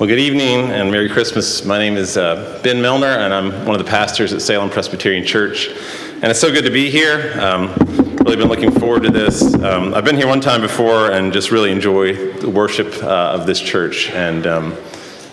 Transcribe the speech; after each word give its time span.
Well, 0.00 0.08
good 0.08 0.18
evening 0.18 0.70
and 0.70 0.90
Merry 0.90 1.10
Christmas. 1.10 1.62
My 1.62 1.78
name 1.78 1.98
is 1.98 2.16
uh, 2.16 2.58
Ben 2.62 2.80
Milner, 2.80 3.18
and 3.18 3.34
I'm 3.34 3.50
one 3.66 3.78
of 3.78 3.84
the 3.84 3.90
pastors 3.90 4.32
at 4.32 4.40
Salem 4.40 4.70
Presbyterian 4.70 5.26
Church. 5.26 5.68
And 5.68 6.24
it's 6.24 6.40
so 6.40 6.50
good 6.50 6.64
to 6.64 6.70
be 6.70 6.88
here. 6.88 7.38
Um, 7.38 7.74
really 8.24 8.36
been 8.36 8.48
looking 8.48 8.70
forward 8.70 9.02
to 9.02 9.10
this. 9.10 9.52
Um, 9.56 9.92
I've 9.92 10.06
been 10.06 10.16
here 10.16 10.26
one 10.26 10.40
time 10.40 10.62
before 10.62 11.10
and 11.10 11.34
just 11.34 11.50
really 11.50 11.70
enjoy 11.70 12.32
the 12.32 12.48
worship 12.48 12.94
uh, 13.02 13.32
of 13.32 13.44
this 13.44 13.60
church 13.60 14.08
and 14.08 14.46
um, 14.46 14.74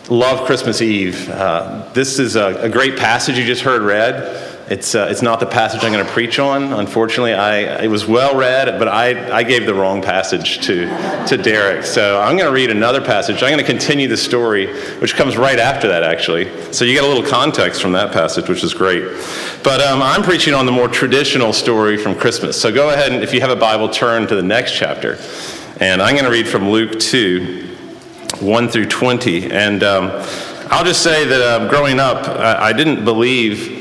love 0.09 0.45
Christmas 0.45 0.81
Eve. 0.81 1.29
Uh, 1.29 1.87
this 1.93 2.19
is 2.19 2.35
a, 2.35 2.63
a 2.63 2.67
great 2.67 2.97
passage 2.97 3.37
you 3.37 3.45
just 3.45 3.61
heard 3.61 3.83
read. 3.83 4.46
It's, 4.69 4.95
uh, 4.95 5.07
it's 5.09 5.21
not 5.21 5.39
the 5.39 5.45
passage 5.45 5.85
I'm 5.85 5.93
going 5.93 6.05
to 6.05 6.11
preach 6.11 6.39
on. 6.39 6.73
Unfortunately, 6.73 7.33
I, 7.33 7.83
it 7.83 7.87
was 7.87 8.05
well 8.05 8.35
read, 8.37 8.77
but 8.77 8.89
I, 8.89 9.37
I 9.37 9.43
gave 9.43 9.65
the 9.65 9.73
wrong 9.73 10.01
passage 10.01 10.59
to, 10.65 10.87
to 11.27 11.37
Derek. 11.37 11.85
So 11.85 12.19
I'm 12.19 12.35
going 12.35 12.49
to 12.49 12.53
read 12.53 12.69
another 12.69 12.99
passage. 12.99 13.41
I'm 13.41 13.49
going 13.49 13.59
to 13.59 13.63
continue 13.63 14.09
the 14.09 14.17
story, 14.17 14.67
which 14.99 15.15
comes 15.15 15.37
right 15.37 15.57
after 15.57 15.87
that, 15.87 16.03
actually. 16.03 16.73
So 16.73 16.83
you 16.83 16.93
get 16.93 17.05
a 17.05 17.07
little 17.07 17.23
context 17.23 17.81
from 17.81 17.93
that 17.93 18.11
passage, 18.11 18.49
which 18.49 18.61
is 18.61 18.73
great. 18.73 19.03
But 19.63 19.79
um, 19.79 20.01
I'm 20.01 20.21
preaching 20.21 20.53
on 20.53 20.65
the 20.65 20.73
more 20.73 20.89
traditional 20.89 21.53
story 21.53 21.95
from 21.95 22.13
Christmas. 22.13 22.59
So 22.59 22.69
go 22.69 22.89
ahead 22.89 23.13
and, 23.13 23.23
if 23.23 23.33
you 23.33 23.39
have 23.39 23.51
a 23.51 23.55
Bible, 23.55 23.87
turn 23.87 24.27
to 24.27 24.35
the 24.35 24.43
next 24.43 24.75
chapter. 24.75 25.17
And 25.79 26.01
I'm 26.01 26.13
going 26.13 26.25
to 26.25 26.31
read 26.31 26.47
from 26.47 26.69
Luke 26.69 26.99
2, 26.99 27.77
1 28.41 28.67
through 28.67 28.87
20. 28.87 29.49
And 29.49 29.81
um, 29.83 30.11
I'll 30.69 30.83
just 30.83 31.03
say 31.03 31.23
that 31.23 31.41
uh, 31.41 31.69
growing 31.69 32.01
up, 32.01 32.27
I, 32.27 32.69
I 32.69 32.73
didn't 32.73 33.05
believe 33.05 33.76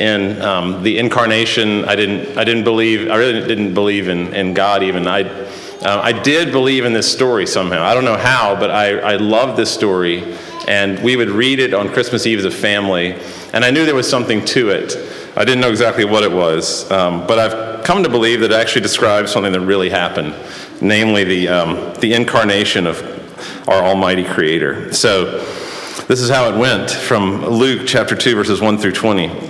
in 0.00 0.40
um, 0.40 0.82
the 0.82 0.98
incarnation. 0.98 1.84
I 1.84 1.94
didn't, 1.94 2.38
I 2.38 2.44
didn't 2.44 2.64
believe, 2.64 3.10
I 3.10 3.16
really 3.16 3.46
didn't 3.46 3.74
believe 3.74 4.08
in, 4.08 4.32
in 4.32 4.54
God 4.54 4.82
even. 4.82 5.06
I, 5.06 5.24
uh, 5.24 6.00
I 6.02 6.12
did 6.12 6.52
believe 6.52 6.86
in 6.86 6.94
this 6.94 7.10
story 7.10 7.46
somehow. 7.46 7.84
I 7.84 7.92
don't 7.92 8.06
know 8.06 8.16
how, 8.16 8.58
but 8.58 8.70
I, 8.70 8.98
I 8.98 9.16
loved 9.16 9.58
this 9.58 9.70
story. 9.70 10.36
And 10.66 11.02
we 11.04 11.16
would 11.16 11.28
read 11.28 11.60
it 11.60 11.74
on 11.74 11.90
Christmas 11.90 12.26
Eve 12.26 12.38
as 12.38 12.44
a 12.46 12.50
family. 12.50 13.14
And 13.52 13.62
I 13.62 13.70
knew 13.70 13.84
there 13.84 13.94
was 13.94 14.08
something 14.08 14.42
to 14.46 14.70
it. 14.70 14.96
I 15.36 15.44
didn't 15.44 15.60
know 15.60 15.70
exactly 15.70 16.06
what 16.06 16.22
it 16.22 16.32
was. 16.32 16.90
Um, 16.90 17.26
but 17.26 17.38
I've 17.38 17.84
come 17.84 18.02
to 18.02 18.08
believe 18.08 18.40
that 18.40 18.52
it 18.52 18.54
actually 18.54 18.82
describes 18.82 19.30
something 19.30 19.52
that 19.52 19.60
really 19.60 19.90
happened, 19.90 20.34
namely 20.80 21.24
the, 21.24 21.48
um, 21.48 21.94
the 22.00 22.14
incarnation 22.14 22.86
of 22.86 23.02
our 23.68 23.84
Almighty 23.84 24.24
Creator. 24.24 24.94
So 24.94 25.40
this 26.08 26.20
is 26.22 26.30
how 26.30 26.48
it 26.50 26.58
went 26.58 26.90
from 26.90 27.44
Luke 27.44 27.82
chapter 27.86 28.16
2, 28.16 28.34
verses 28.34 28.62
1 28.62 28.78
through 28.78 28.92
20. 28.92 29.49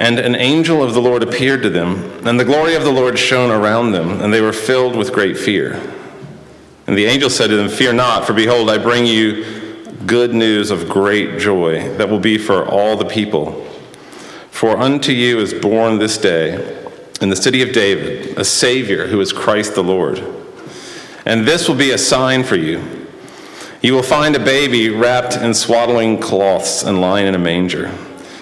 And 0.00 0.18
an 0.18 0.34
angel 0.34 0.82
of 0.82 0.94
the 0.94 1.02
Lord 1.02 1.22
appeared 1.22 1.62
to 1.62 1.68
them, 1.68 2.26
and 2.26 2.40
the 2.40 2.44
glory 2.44 2.74
of 2.74 2.84
the 2.84 2.90
Lord 2.90 3.18
shone 3.18 3.50
around 3.50 3.92
them, 3.92 4.22
and 4.22 4.32
they 4.32 4.40
were 4.40 4.52
filled 4.52 4.96
with 4.96 5.12
great 5.12 5.36
fear. 5.36 5.74
And 6.86 6.96
the 6.96 7.04
angel 7.04 7.28
said 7.28 7.48
to 7.48 7.56
them, 7.56 7.68
Fear 7.68 7.92
not, 7.92 8.26
for 8.26 8.32
behold, 8.32 8.70
I 8.70 8.78
bring 8.78 9.04
you 9.04 9.44
good 10.06 10.32
news 10.32 10.70
of 10.70 10.88
great 10.88 11.38
joy 11.38 11.94
that 11.98 12.08
will 12.08 12.18
be 12.18 12.38
for 12.38 12.64
all 12.64 12.96
the 12.96 13.04
people. 13.04 13.62
For 14.50 14.78
unto 14.78 15.12
you 15.12 15.38
is 15.38 15.52
born 15.52 15.98
this 15.98 16.16
day 16.16 16.82
in 17.20 17.28
the 17.28 17.36
city 17.36 17.60
of 17.60 17.72
David 17.72 18.38
a 18.38 18.44
Savior 18.44 19.06
who 19.06 19.20
is 19.20 19.34
Christ 19.34 19.74
the 19.74 19.84
Lord. 19.84 20.24
And 21.26 21.46
this 21.46 21.68
will 21.68 21.76
be 21.76 21.90
a 21.90 21.98
sign 21.98 22.42
for 22.42 22.56
you. 22.56 23.06
You 23.82 23.92
will 23.92 24.02
find 24.02 24.34
a 24.34 24.42
baby 24.42 24.88
wrapped 24.88 25.36
in 25.36 25.52
swaddling 25.52 26.18
cloths 26.18 26.82
and 26.84 27.02
lying 27.02 27.26
in 27.26 27.34
a 27.34 27.38
manger. 27.38 27.94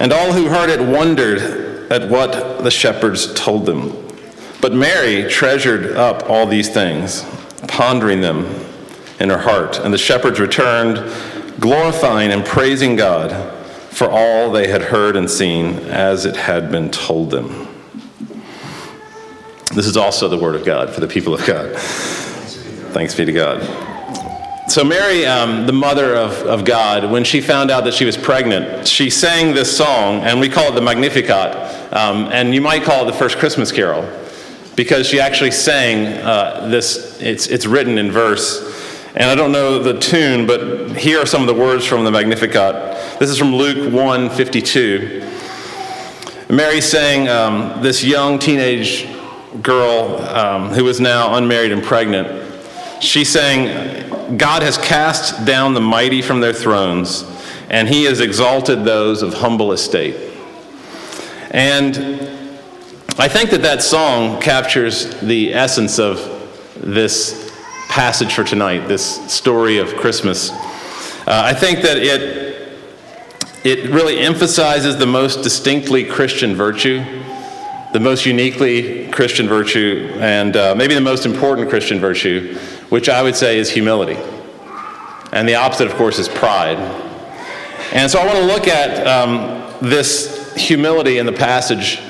And 0.00 0.12
all 0.12 0.32
who 0.32 0.48
heard 0.48 0.70
it 0.70 0.80
wondered 0.80 1.92
at 1.92 2.08
what 2.10 2.64
the 2.64 2.70
shepherds 2.70 3.32
told 3.34 3.66
them. 3.66 4.08
But 4.60 4.72
Mary 4.72 5.28
treasured 5.30 5.92
up 5.96 6.28
all 6.28 6.46
these 6.46 6.68
things, 6.70 7.24
pondering 7.68 8.20
them 8.20 8.46
in 9.20 9.28
her 9.28 9.38
heart. 9.38 9.78
And 9.78 9.92
the 9.92 9.98
shepherds 9.98 10.40
returned, 10.40 10.96
glorifying 11.60 12.30
and 12.32 12.44
praising 12.44 12.96
God 12.96 13.54
for 13.90 14.08
all 14.10 14.50
they 14.50 14.68
had 14.68 14.82
heard 14.82 15.16
and 15.16 15.30
seen 15.30 15.74
as 15.90 16.24
it 16.24 16.36
had 16.36 16.70
been 16.70 16.90
told 16.90 17.30
them. 17.30 17.68
This 19.74 19.86
is 19.86 19.96
also 19.96 20.28
the 20.28 20.38
word 20.38 20.54
of 20.54 20.64
God 20.64 20.90
for 20.90 21.00
the 21.00 21.08
people 21.08 21.34
of 21.34 21.46
God. 21.46 21.76
Thanks 21.76 23.14
be 23.14 23.24
to 23.26 23.32
God. 23.32 23.89
So, 24.70 24.84
Mary, 24.84 25.26
um, 25.26 25.66
the 25.66 25.72
mother 25.72 26.14
of, 26.14 26.30
of 26.46 26.64
God, 26.64 27.10
when 27.10 27.24
she 27.24 27.40
found 27.40 27.72
out 27.72 27.82
that 27.82 27.92
she 27.92 28.04
was 28.04 28.16
pregnant, 28.16 28.86
she 28.86 29.10
sang 29.10 29.52
this 29.52 29.76
song, 29.76 30.22
and 30.22 30.38
we 30.38 30.48
call 30.48 30.68
it 30.68 30.76
the 30.76 30.80
Magnificat. 30.80 31.92
Um, 31.92 32.28
and 32.30 32.54
you 32.54 32.60
might 32.60 32.84
call 32.84 33.02
it 33.02 33.10
the 33.10 33.18
first 33.18 33.38
Christmas 33.38 33.72
carol, 33.72 34.08
because 34.76 35.08
she 35.08 35.18
actually 35.18 35.50
sang 35.50 36.06
uh, 36.22 36.68
this, 36.68 37.20
it's, 37.20 37.48
it's 37.48 37.66
written 37.66 37.98
in 37.98 38.12
verse. 38.12 39.10
And 39.16 39.24
I 39.24 39.34
don't 39.34 39.50
know 39.50 39.82
the 39.82 39.98
tune, 39.98 40.46
but 40.46 40.96
here 40.96 41.18
are 41.18 41.26
some 41.26 41.40
of 41.40 41.48
the 41.48 41.60
words 41.60 41.84
from 41.84 42.04
the 42.04 42.12
Magnificat. 42.12 43.18
This 43.18 43.28
is 43.28 43.38
from 43.38 43.52
Luke 43.52 43.92
1 43.92 44.30
52. 44.30 45.28
Mary 46.48 46.80
sang 46.80 47.28
um, 47.28 47.82
this 47.82 48.04
young 48.04 48.38
teenage 48.38 49.08
girl 49.62 50.18
um, 50.28 50.68
who 50.68 50.86
is 50.86 51.00
now 51.00 51.34
unmarried 51.34 51.72
and 51.72 51.82
pregnant. 51.82 52.49
She 53.00 53.24
sang, 53.24 54.36
God 54.36 54.62
has 54.62 54.76
cast 54.76 55.46
down 55.46 55.72
the 55.72 55.80
mighty 55.80 56.20
from 56.20 56.40
their 56.40 56.52
thrones, 56.52 57.24
and 57.70 57.88
he 57.88 58.04
has 58.04 58.20
exalted 58.20 58.84
those 58.84 59.22
of 59.22 59.32
humble 59.34 59.72
estate. 59.72 60.16
And 61.50 61.96
I 63.18 63.26
think 63.26 63.50
that 63.50 63.62
that 63.62 63.82
song 63.82 64.38
captures 64.40 65.18
the 65.20 65.54
essence 65.54 65.98
of 65.98 66.18
this 66.76 67.50
passage 67.88 68.34
for 68.34 68.44
tonight, 68.44 68.86
this 68.86 69.32
story 69.32 69.78
of 69.78 69.96
Christmas. 69.96 70.50
Uh, 70.50 71.24
I 71.26 71.54
think 71.54 71.80
that 71.80 71.96
it, 71.96 72.70
it 73.64 73.90
really 73.90 74.18
emphasizes 74.18 74.98
the 74.98 75.06
most 75.06 75.42
distinctly 75.42 76.04
Christian 76.04 76.54
virtue, 76.54 77.02
the 77.94 78.00
most 78.00 78.26
uniquely 78.26 79.08
Christian 79.10 79.48
virtue, 79.48 80.12
and 80.20 80.54
uh, 80.54 80.74
maybe 80.74 80.94
the 80.94 81.00
most 81.00 81.24
important 81.24 81.70
Christian 81.70 81.98
virtue, 81.98 82.58
which 82.90 83.08
I 83.08 83.22
would 83.22 83.34
say 83.34 83.58
is 83.58 83.70
humility. 83.70 84.18
And 85.32 85.48
the 85.48 85.54
opposite, 85.54 85.86
of 85.86 85.94
course, 85.94 86.18
is 86.18 86.28
pride. 86.28 86.76
And 87.92 88.10
so 88.10 88.20
I 88.20 88.26
want 88.26 88.38
to 88.38 88.44
look 88.44 88.68
at 88.68 89.06
um, 89.06 89.72
this 89.80 90.54
humility 90.54 91.18
in 91.18 91.26
the 91.26 91.32
passage. 91.32 92.00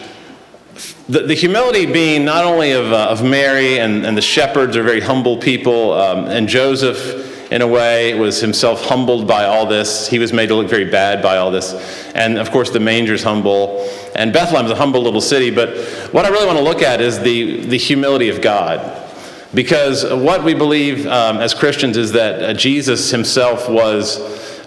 The, 1.08 1.20
the 1.20 1.34
humility 1.34 1.86
being 1.86 2.24
not 2.24 2.44
only 2.44 2.72
of, 2.72 2.92
uh, 2.92 3.08
of 3.10 3.22
Mary 3.22 3.78
and, 3.78 4.06
and 4.06 4.16
the 4.16 4.22
shepherds 4.22 4.76
are 4.76 4.82
very 4.82 5.00
humble 5.00 5.36
people, 5.36 5.92
um, 5.92 6.26
and 6.26 6.48
Joseph, 6.48 7.52
in 7.52 7.62
a 7.62 7.66
way, 7.66 8.14
was 8.14 8.40
himself 8.40 8.84
humbled 8.86 9.26
by 9.26 9.44
all 9.44 9.66
this. 9.66 10.08
He 10.08 10.18
was 10.18 10.32
made 10.32 10.46
to 10.46 10.54
look 10.54 10.68
very 10.68 10.90
bad 10.90 11.22
by 11.22 11.36
all 11.36 11.50
this. 11.50 11.74
And 12.14 12.38
of 12.38 12.50
course, 12.50 12.70
the 12.70 12.80
manger's 12.80 13.22
humble. 13.22 13.86
And 14.14 14.32
Bethlehem 14.32 14.64
is 14.66 14.72
a 14.72 14.76
humble 14.76 15.02
little 15.02 15.20
city, 15.20 15.50
but 15.50 15.76
what 16.12 16.24
I 16.24 16.28
really 16.28 16.46
want 16.46 16.58
to 16.58 16.64
look 16.64 16.80
at 16.80 17.00
is 17.00 17.18
the, 17.20 17.66
the 17.66 17.76
humility 17.76 18.30
of 18.30 18.40
God. 18.40 19.08
Because 19.52 20.04
what 20.04 20.44
we 20.44 20.54
believe 20.54 21.06
um, 21.06 21.38
as 21.38 21.54
Christians 21.54 21.96
is 21.96 22.12
that 22.12 22.42
uh, 22.42 22.54
Jesus 22.54 23.10
himself 23.10 23.68
was 23.68 24.18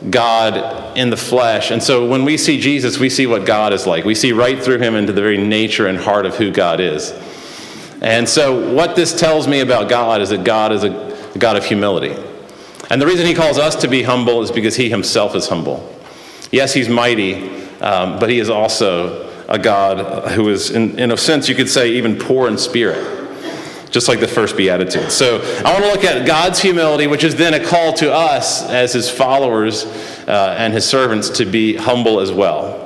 God 0.10 0.98
in 0.98 1.10
the 1.10 1.18
flesh. 1.18 1.72
And 1.72 1.82
so 1.82 2.06
when 2.06 2.26
we 2.26 2.38
see 2.38 2.60
Jesus, 2.60 3.00
we 3.00 3.10
see 3.10 3.26
what 3.26 3.46
God 3.46 3.72
is 3.72 3.88
like. 3.88 4.04
We 4.04 4.16
see 4.16 4.34
right 4.34 4.62
through 4.62 4.80
him 4.80 4.96
into 4.96 5.14
the 5.14 5.22
very 5.22 5.38
nature 5.38 5.88
and 5.88 5.98
heart 5.98 6.26
of 6.26 6.36
who 6.36 6.52
God 6.52 6.82
is. 6.82 7.12
And 8.02 8.28
so 8.28 8.74
what 8.74 8.98
this 8.98 9.18
tells 9.18 9.48
me 9.48 9.62
about 9.62 9.88
God 9.88 10.22
is 10.22 10.30
that 10.30 10.44
God 10.44 10.74
is 10.74 10.84
a 10.84 10.90
God 11.38 11.56
of 11.56 11.64
humility. 11.66 12.22
And 12.90 13.02
the 13.02 13.08
reason 13.08 13.26
he 13.26 13.34
calls 13.34 13.58
us 13.58 13.78
to 13.78 13.88
be 13.88 14.04
humble 14.04 14.42
is 14.42 14.52
because 14.52 14.76
he 14.76 14.90
himself 14.90 15.34
is 15.36 15.48
humble. 15.48 15.90
Yes, 16.52 16.74
he's 16.74 16.90
mighty, 16.90 17.50
um, 17.80 18.20
but 18.20 18.30
he 18.30 18.40
is 18.40 18.50
also 18.50 19.32
a 19.48 19.58
God 19.58 20.32
who 20.32 20.50
is, 20.50 20.72
in, 20.72 21.00
in 21.00 21.12
a 21.12 21.18
sense, 21.18 21.48
you 21.48 21.56
could 21.56 21.70
say, 21.70 21.92
even 21.92 22.20
poor 22.20 22.50
in 22.50 22.58
spirit 22.58 23.23
just 23.94 24.08
like 24.08 24.20
the 24.20 24.28
first 24.28 24.58
beatitude. 24.58 25.12
So 25.12 25.38
I 25.64 25.72
want 25.72 25.86
to 25.86 25.92
look 25.92 26.04
at 26.04 26.26
God's 26.26 26.60
humility, 26.60 27.08
which 27.08 27.24
is 27.24 27.36
then 27.36 27.54
a 27.54 27.64
call 27.64 27.94
to 27.94 28.12
us 28.12 28.68
as 28.68 28.92
his 28.92 29.10
followers 29.10 29.86
uh, 30.28 30.56
and 30.58 30.74
his 30.74 30.84
servants 30.84 31.30
to 31.30 31.46
be 31.46 31.76
humble 31.76 32.20
as 32.20 32.32
well. 32.32 32.80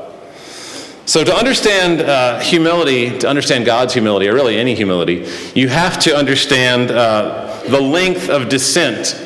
So 1.06 1.24
to 1.24 1.33
understand 1.33 2.01
uh, 2.01 2.39
humility, 2.39 3.18
to 3.19 3.30
understand 3.30 3.65
God's 3.65 3.94
humility, 3.94 4.27
or 4.27 4.33
really 4.33 4.57
any 4.57 4.75
humility, 4.75 5.25
you 5.56 5.69
have 5.69 5.98
to 6.00 6.15
understand 6.15 6.92
uh, 6.92 7.63
the 7.69 7.80
length 7.80 8.30
of 8.30 8.50
descent 8.50 9.24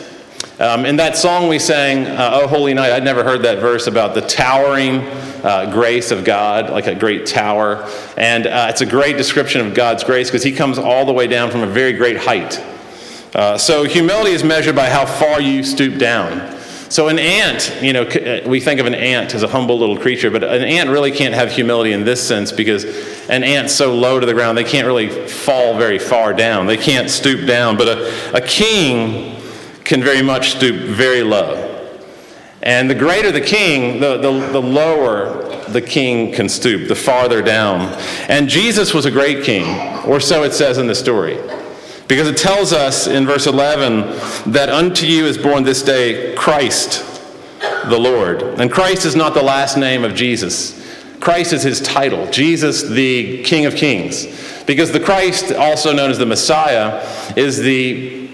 um, 0.62 0.86
in 0.86 0.98
that 0.98 1.18
song 1.18 1.48
we 1.48 1.58
sang, 1.58 2.06
uh, 2.06 2.30
Oh 2.34 2.48
Holy 2.48 2.76
Night, 2.76 2.92
I'd 2.92 3.04
never 3.04 3.24
heard 3.24 3.42
that 3.42 3.58
verse 3.58 3.88
about 3.88 4.14
the 4.14 4.22
towering 4.22 5.02
uh, 5.44 5.72
grace 5.72 6.12
of 6.12 6.24
God, 6.24 6.70
like 6.70 6.88
a 6.88 6.96
great 6.96 7.26
tower. 7.26 7.88
And 8.18 8.48
uh, 8.48 8.68
it's 8.70 8.82
a 8.82 8.86
great 8.86 9.18
description 9.18 9.66
of 9.66 9.74
God's 9.74 10.04
grace 10.04 10.30
because 10.30 10.44
He 10.44 10.52
comes 10.52 10.78
all 10.78 11.06
the 11.06 11.14
way 11.14 11.28
down 11.28 11.52
from 11.52 11.62
a 11.62 11.68
very 11.68 11.94
great 11.94 12.18
height. 12.18 12.60
Uh, 13.34 13.58
so 13.58 13.84
humility 13.84 14.32
is 14.32 14.44
measured 14.44 14.76
by 14.76 14.90
how 14.90 15.06
far 15.06 15.40
you 15.40 15.64
stoop 15.64 15.98
down. 15.98 16.58
So 16.90 17.08
an 17.08 17.20
ant, 17.20 17.74
you 17.82 17.94
know, 17.94 18.04
uh, 18.04 18.42
we 18.46 18.60
think 18.60 18.82
of 18.82 18.86
an 18.86 18.94
ant 18.94 19.34
as 19.34 19.44
a 19.44 19.48
humble 19.48 19.80
little 19.80 19.98
creature, 19.98 20.30
but 20.30 20.44
an 20.44 20.62
ant 20.62 20.90
really 20.90 21.12
can't 21.12 21.34
have 21.34 21.50
humility 21.50 21.94
in 21.94 22.04
this 22.04 22.22
sense 22.22 22.52
because 22.52 22.84
an 23.30 23.46
ant's 23.46 23.74
so 23.74 23.96
low 23.96 24.20
to 24.20 24.26
the 24.26 24.34
ground, 24.34 24.58
they 24.58 24.66
can't 24.66 24.86
really 24.86 25.08
fall 25.08 25.78
very 25.78 25.98
far 25.98 26.34
down. 26.34 26.66
They 26.66 26.76
can't 26.76 27.10
stoop 27.10 27.48
down. 27.48 27.78
But 27.78 27.88
a, 27.88 28.36
a 28.36 28.42
king 28.42 29.42
can 29.86 30.04
very 30.04 30.22
much 30.22 30.52
stoop 30.52 30.76
very 30.90 31.24
low. 31.24 31.71
And 32.64 32.90
the 32.90 32.96
greater 32.96 33.32
the 33.32 33.42
king, 33.42 34.00
the, 34.00 34.18
the, 34.18 34.32
the, 34.52 34.62
lower 34.62 35.66
the 35.70 35.82
king 35.82 36.32
can 36.34 36.48
stoop, 36.48 36.88
the 36.88 36.96
farther 36.96 37.42
down. 37.42 37.82
And 38.28 38.48
Jesus 38.48 38.94
was 38.94 39.06
a 39.06 39.12
great 39.12 39.44
king, 39.44 39.66
or 40.06 40.20
so 40.20 40.44
it 40.44 40.54
says 40.54 40.78
in 40.78 40.88
the 40.88 40.96
story. 40.96 41.40
Because 42.08 42.28
it 42.28 42.38
tells 42.38 42.74
us 42.74 43.08
in 43.08 43.26
verse 43.26 43.48
11 43.48 44.52
that 44.52 44.70
unto 44.70 45.06
you 45.06 45.26
is 45.26 45.38
born 45.38 45.64
this 45.64 45.82
day 45.82 46.36
Christ 46.36 47.08
the 47.86 47.98
Lord. 47.98 48.42
And 48.60 48.72
Christ 48.72 49.06
is 49.06 49.16
not 49.16 49.34
the 49.34 49.42
last 49.42 49.78
name 49.78 50.04
of 50.04 50.14
Jesus, 50.14 50.78
Christ 51.20 51.54
is 51.54 51.64
his 51.64 51.80
title. 51.82 52.30
Jesus, 52.32 52.84
the 52.84 53.44
King 53.44 53.66
of 53.68 53.76
Kings. 53.76 54.26
Because 54.66 54.92
the 54.92 55.00
Christ, 55.00 55.52
also 55.52 55.94
known 55.94 56.10
as 56.10 56.18
the 56.18 56.26
Messiah, 56.26 57.08
is 57.36 57.60
the 57.60 58.30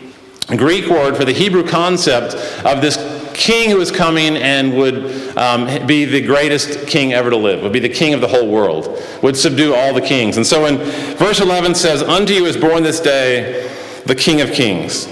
Greek 0.56 0.88
word 0.88 1.18
for 1.18 1.26
the 1.26 1.34
Hebrew 1.34 1.68
concept 1.68 2.36
of 2.66 2.82
this 2.82 2.96
king 3.38 3.70
who 3.70 3.78
was 3.78 3.92
coming 3.92 4.36
and 4.36 4.76
would 4.76 5.38
um, 5.38 5.86
be 5.86 6.06
the 6.06 6.22
greatest 6.22 6.88
king 6.88 7.14
ever 7.14 7.30
to 7.30 7.38
live, 7.38 7.62
would 7.62 7.72
be 7.72 7.80
the 7.80 7.88
king 7.88 8.16
of 8.16 8.20
the 8.20 8.28
whole 8.28 8.50
world, 8.50 9.02
would 9.22 9.38
subdue 9.38 9.76
all 9.76 9.94
the 9.94 10.02
kings. 10.02 10.38
And 10.38 10.46
so 10.46 10.66
in 10.66 10.78
verse 11.18 11.40
11 11.40 11.76
says, 11.76 12.02
Unto 12.02 12.34
you 12.34 12.46
is 12.46 12.58
born 12.58 12.82
this 12.82 13.00
day 13.00 13.70
the 14.06 14.16
King 14.16 14.42
of 14.42 14.52
Kings, 14.52 15.06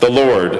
the 0.00 0.10
Lord. 0.10 0.52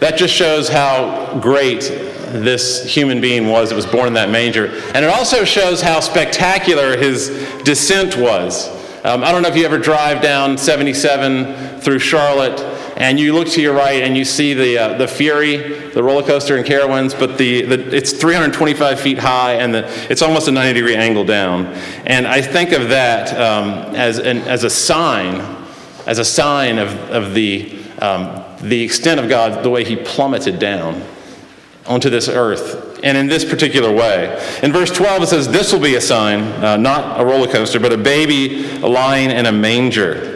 That 0.00 0.16
just 0.16 0.34
shows 0.34 0.68
how 0.68 1.38
great 1.40 1.80
this 1.80 2.84
human 2.84 3.20
being 3.20 3.48
was 3.48 3.70
that 3.70 3.76
was 3.76 3.86
born 3.86 4.06
in 4.06 4.14
that 4.14 4.30
manger. 4.30 4.66
And 4.94 5.04
it 5.04 5.10
also 5.10 5.44
shows 5.44 5.80
how 5.80 6.00
spectacular 6.00 6.96
his 6.96 7.28
descent 7.64 8.16
was. 8.16 8.68
Um, 9.04 9.24
I 9.24 9.32
don't 9.32 9.42
know 9.42 9.48
if 9.48 9.56
you 9.56 9.64
ever 9.64 9.78
drive 9.78 10.22
down 10.22 10.58
77 10.58 11.80
through 11.80 11.98
Charlotte 11.98 12.73
and 12.96 13.18
you 13.18 13.34
look 13.34 13.48
to 13.48 13.60
your 13.60 13.74
right 13.74 14.02
and 14.02 14.16
you 14.16 14.24
see 14.24 14.54
the, 14.54 14.78
uh, 14.78 14.98
the 14.98 15.08
Fury, 15.08 15.90
the 15.90 16.02
roller 16.02 16.22
coaster 16.22 16.56
in 16.56 16.64
Carowinds, 16.64 17.18
but 17.18 17.38
the, 17.38 17.62
the, 17.62 17.96
it's 17.96 18.12
325 18.12 19.00
feet 19.00 19.18
high 19.18 19.54
and 19.54 19.74
the, 19.74 19.88
it's 20.10 20.22
almost 20.22 20.46
a 20.48 20.52
90 20.52 20.80
degree 20.80 20.96
angle 20.96 21.24
down. 21.24 21.66
And 22.06 22.26
I 22.26 22.40
think 22.40 22.72
of 22.72 22.90
that 22.90 23.36
um, 23.38 23.94
as, 23.96 24.18
an, 24.18 24.38
as 24.38 24.64
a 24.64 24.70
sign, 24.70 25.40
as 26.06 26.18
a 26.18 26.24
sign 26.24 26.78
of, 26.78 26.92
of 27.10 27.34
the, 27.34 27.78
um, 28.00 28.44
the 28.60 28.82
extent 28.82 29.18
of 29.18 29.28
God, 29.28 29.64
the 29.64 29.70
way 29.70 29.84
He 29.84 29.96
plummeted 29.96 30.58
down 30.58 31.02
onto 31.86 32.10
this 32.10 32.28
earth, 32.28 33.00
and 33.02 33.18
in 33.18 33.26
this 33.26 33.44
particular 33.44 33.92
way. 33.92 34.42
In 34.62 34.72
verse 34.72 34.90
12, 34.90 35.24
it 35.24 35.26
says, 35.26 35.48
This 35.48 35.72
will 35.72 35.80
be 35.80 35.96
a 35.96 36.00
sign, 36.00 36.40
uh, 36.64 36.76
not 36.76 37.20
a 37.20 37.24
roller 37.24 37.46
coaster, 37.46 37.78
but 37.78 37.92
a 37.92 37.98
baby 37.98 38.62
lying 38.78 39.30
in 39.30 39.46
a 39.46 39.52
manger. 39.52 40.33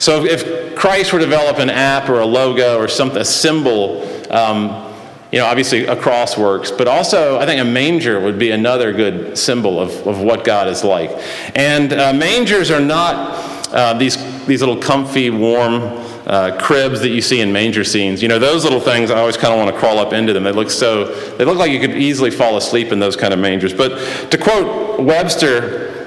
So 0.00 0.24
if 0.24 0.74
Christ 0.74 1.12
were 1.12 1.18
to 1.18 1.24
develop 1.26 1.58
an 1.58 1.68
app 1.68 2.08
or 2.08 2.20
a 2.20 2.26
logo 2.26 2.78
or 2.78 2.88
something, 2.88 3.20
a 3.20 3.24
symbol, 3.24 4.02
um, 4.32 4.90
you 5.30 5.38
know, 5.38 5.44
obviously 5.44 5.84
a 5.84 5.94
cross 5.94 6.38
works, 6.38 6.70
but 6.70 6.88
also 6.88 7.38
I 7.38 7.44
think 7.44 7.60
a 7.60 7.64
manger 7.64 8.18
would 8.18 8.38
be 8.38 8.50
another 8.50 8.94
good 8.94 9.36
symbol 9.36 9.78
of, 9.78 9.90
of 10.06 10.22
what 10.22 10.42
God 10.42 10.68
is 10.68 10.82
like. 10.82 11.10
And 11.54 11.92
uh, 11.92 12.14
mangers 12.14 12.70
are 12.70 12.80
not 12.80 13.68
uh, 13.72 13.92
these, 13.92 14.16
these 14.46 14.60
little 14.60 14.78
comfy, 14.78 15.28
warm 15.28 15.82
uh, 16.26 16.56
cribs 16.58 17.00
that 17.00 17.10
you 17.10 17.20
see 17.20 17.42
in 17.42 17.52
manger 17.52 17.84
scenes. 17.84 18.22
You 18.22 18.28
know, 18.28 18.38
those 18.38 18.64
little 18.64 18.80
things, 18.80 19.10
I 19.10 19.18
always 19.18 19.36
kind 19.36 19.52
of 19.52 19.58
want 19.58 19.70
to 19.70 19.78
crawl 19.78 19.98
up 19.98 20.14
into 20.14 20.32
them. 20.32 20.44
They 20.44 20.52
look 20.52 20.70
so, 20.70 21.14
they 21.36 21.44
look 21.44 21.58
like 21.58 21.72
you 21.72 21.80
could 21.80 21.94
easily 21.94 22.30
fall 22.30 22.56
asleep 22.56 22.90
in 22.90 23.00
those 23.00 23.16
kind 23.16 23.34
of 23.34 23.38
mangers. 23.38 23.74
But 23.74 24.30
to 24.30 24.38
quote 24.38 25.00
Webster, 25.00 25.99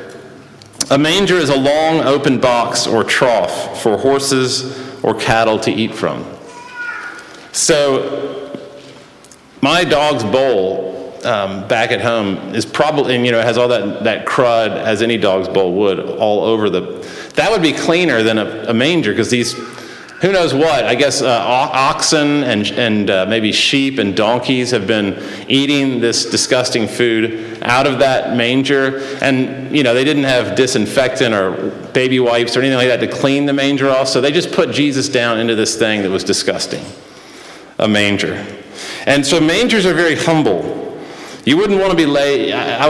a 0.89 0.97
manger 0.97 1.35
is 1.35 1.49
a 1.49 1.57
long 1.57 2.01
open 2.01 2.39
box 2.39 2.87
or 2.87 3.03
trough 3.03 3.81
for 3.81 3.97
horses 3.97 4.79
or 5.03 5.15
cattle 5.15 5.59
to 5.59 5.71
eat 5.71 5.93
from. 5.93 6.25
So, 7.51 8.59
my 9.61 9.83
dog's 9.83 10.23
bowl 10.23 10.93
um, 11.25 11.67
back 11.67 11.91
at 11.91 12.01
home 12.01 12.53
is 12.53 12.65
probably, 12.65 13.23
you 13.23 13.31
know, 13.31 13.39
it 13.39 13.45
has 13.45 13.57
all 13.57 13.69
that, 13.69 14.03
that 14.03 14.25
crud 14.25 14.71
as 14.71 15.01
any 15.01 15.17
dog's 15.17 15.47
bowl 15.47 15.73
would 15.73 15.99
all 15.99 16.43
over 16.43 16.69
the. 16.69 16.81
That 17.35 17.51
would 17.51 17.61
be 17.61 17.71
cleaner 17.71 18.23
than 18.23 18.37
a, 18.37 18.65
a 18.69 18.73
manger 18.73 19.11
because 19.11 19.29
these 19.29 19.53
who 20.23 20.31
knows 20.31 20.53
what? 20.53 20.85
I 20.85 20.95
guess 20.95 21.21
uh, 21.21 21.27
oxen 21.27 22.45
and, 22.45 22.65
and 22.67 23.09
uh, 23.09 23.25
maybe 23.25 23.51
sheep 23.51 23.99
and 23.99 24.15
donkeys 24.15 24.71
have 24.71 24.87
been 24.87 25.21
eating 25.49 25.99
this 25.99 26.31
disgusting 26.31 26.87
food 26.87 27.61
out 27.61 27.85
of 27.85 27.99
that 27.99 28.37
manger. 28.37 28.99
And, 29.21 29.75
you 29.75 29.83
know, 29.83 29.93
they 29.93 30.05
didn't 30.05 30.23
have 30.23 30.55
disinfectant 30.55 31.35
or 31.35 31.71
baby 31.91 32.21
wipes 32.21 32.55
or 32.55 32.61
anything 32.61 32.77
like 32.77 32.87
that 32.87 33.01
to 33.01 33.07
clean 33.11 33.45
the 33.45 33.51
manger 33.51 33.89
off. 33.89 34.07
So 34.07 34.21
they 34.21 34.31
just 34.31 34.53
put 34.53 34.71
Jesus 34.71 35.09
down 35.09 35.41
into 35.41 35.55
this 35.55 35.77
thing 35.77 36.03
that 36.03 36.09
was 36.09 36.23
disgusting 36.23 36.85
a 37.77 37.89
manger. 37.89 38.47
And 39.05 39.25
so 39.25 39.41
mangers 39.41 39.85
are 39.85 39.93
very 39.93 40.15
humble. 40.15 41.01
You 41.43 41.57
wouldn't 41.57 41.81
want 41.81 41.91
to 41.91 41.97
be 41.97 42.05
lay, 42.05 42.47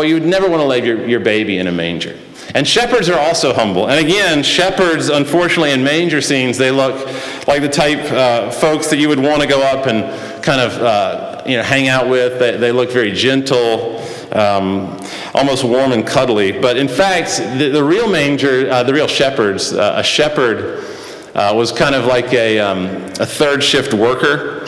you 0.07 0.13
would 0.13 0.23
never 0.27 0.47
want 0.47 0.61
to 0.61 0.67
lay 0.67 0.85
your, 0.85 1.03
your 1.07 1.19
baby 1.19 1.57
in 1.57 1.65
a 1.65 1.71
manger. 1.71 2.15
And 2.55 2.67
shepherds 2.67 3.09
are 3.09 3.19
also 3.19 3.53
humble. 3.53 3.89
And 3.89 4.05
again, 4.05 4.43
shepherds, 4.43 5.09
unfortunately, 5.09 5.71
in 5.71 5.83
manger 5.83 6.21
scenes, 6.21 6.57
they 6.57 6.69
look 6.69 7.07
like 7.47 7.61
the 7.61 7.69
type 7.69 7.99
uh, 8.11 8.51
folks 8.51 8.89
that 8.91 8.97
you 8.97 9.09
would 9.09 9.19
want 9.19 9.41
to 9.41 9.47
go 9.47 9.61
up 9.63 9.87
and 9.87 10.43
kind 10.43 10.61
of 10.61 10.73
uh, 10.73 11.41
you 11.47 11.57
know, 11.57 11.63
hang 11.63 11.87
out 11.87 12.07
with. 12.07 12.37
They, 12.37 12.57
they 12.57 12.71
look 12.71 12.91
very 12.91 13.11
gentle, 13.11 13.99
um, 14.33 14.99
almost 15.33 15.63
warm 15.63 15.93
and 15.93 16.05
cuddly. 16.05 16.51
But 16.51 16.77
in 16.77 16.87
fact, 16.87 17.37
the, 17.57 17.69
the 17.69 17.83
real 17.83 18.07
manger, 18.07 18.69
uh, 18.69 18.83
the 18.83 18.93
real 18.93 19.07
shepherds, 19.07 19.73
uh, 19.73 19.95
a 19.97 20.03
shepherd 20.03 20.85
uh, 21.33 21.53
was 21.55 21.71
kind 21.71 21.95
of 21.95 22.05
like 22.05 22.31
a, 22.33 22.59
um, 22.59 22.85
a 23.19 23.25
third 23.25 23.63
shift 23.63 23.95
worker. 23.95 24.67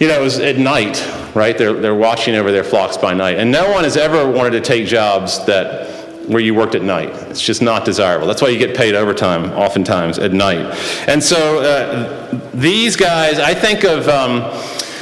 You 0.00 0.08
know, 0.08 0.18
it 0.18 0.22
was 0.22 0.40
at 0.40 0.58
night, 0.58 1.00
right? 1.36 1.56
They're, 1.56 1.74
they're 1.74 1.94
watching 1.94 2.34
over 2.34 2.50
their 2.50 2.64
flocks 2.64 2.96
by 2.96 3.14
night. 3.14 3.38
And 3.38 3.52
no 3.52 3.70
one 3.70 3.84
has 3.84 3.96
ever 3.96 4.28
wanted 4.28 4.50
to 4.50 4.60
take 4.60 4.88
jobs 4.88 5.44
that 5.46 6.03
where 6.26 6.40
you 6.40 6.54
worked 6.54 6.74
at 6.74 6.82
night. 6.82 7.10
It's 7.28 7.42
just 7.42 7.62
not 7.62 7.84
desirable. 7.84 8.26
That's 8.26 8.42
why 8.42 8.48
you 8.48 8.58
get 8.58 8.76
paid 8.76 8.94
overtime 8.94 9.52
oftentimes 9.52 10.18
at 10.18 10.32
night. 10.32 10.76
And 11.06 11.22
so 11.22 11.60
uh, 11.60 12.40
these 12.54 12.96
guys, 12.96 13.38
I 13.38 13.54
think 13.54 13.84
of 13.84 14.08
um, 14.08 14.42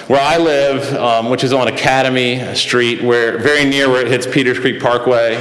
where 0.08 0.20
I 0.20 0.36
live, 0.36 0.94
um, 0.94 1.30
which 1.30 1.44
is 1.44 1.52
on 1.52 1.68
Academy 1.68 2.54
Street, 2.54 3.02
where 3.02 3.38
very 3.38 3.64
near 3.64 3.88
where 3.88 4.02
it 4.02 4.08
hits 4.08 4.26
Peters 4.26 4.58
Creek 4.58 4.80
Parkway, 4.80 5.36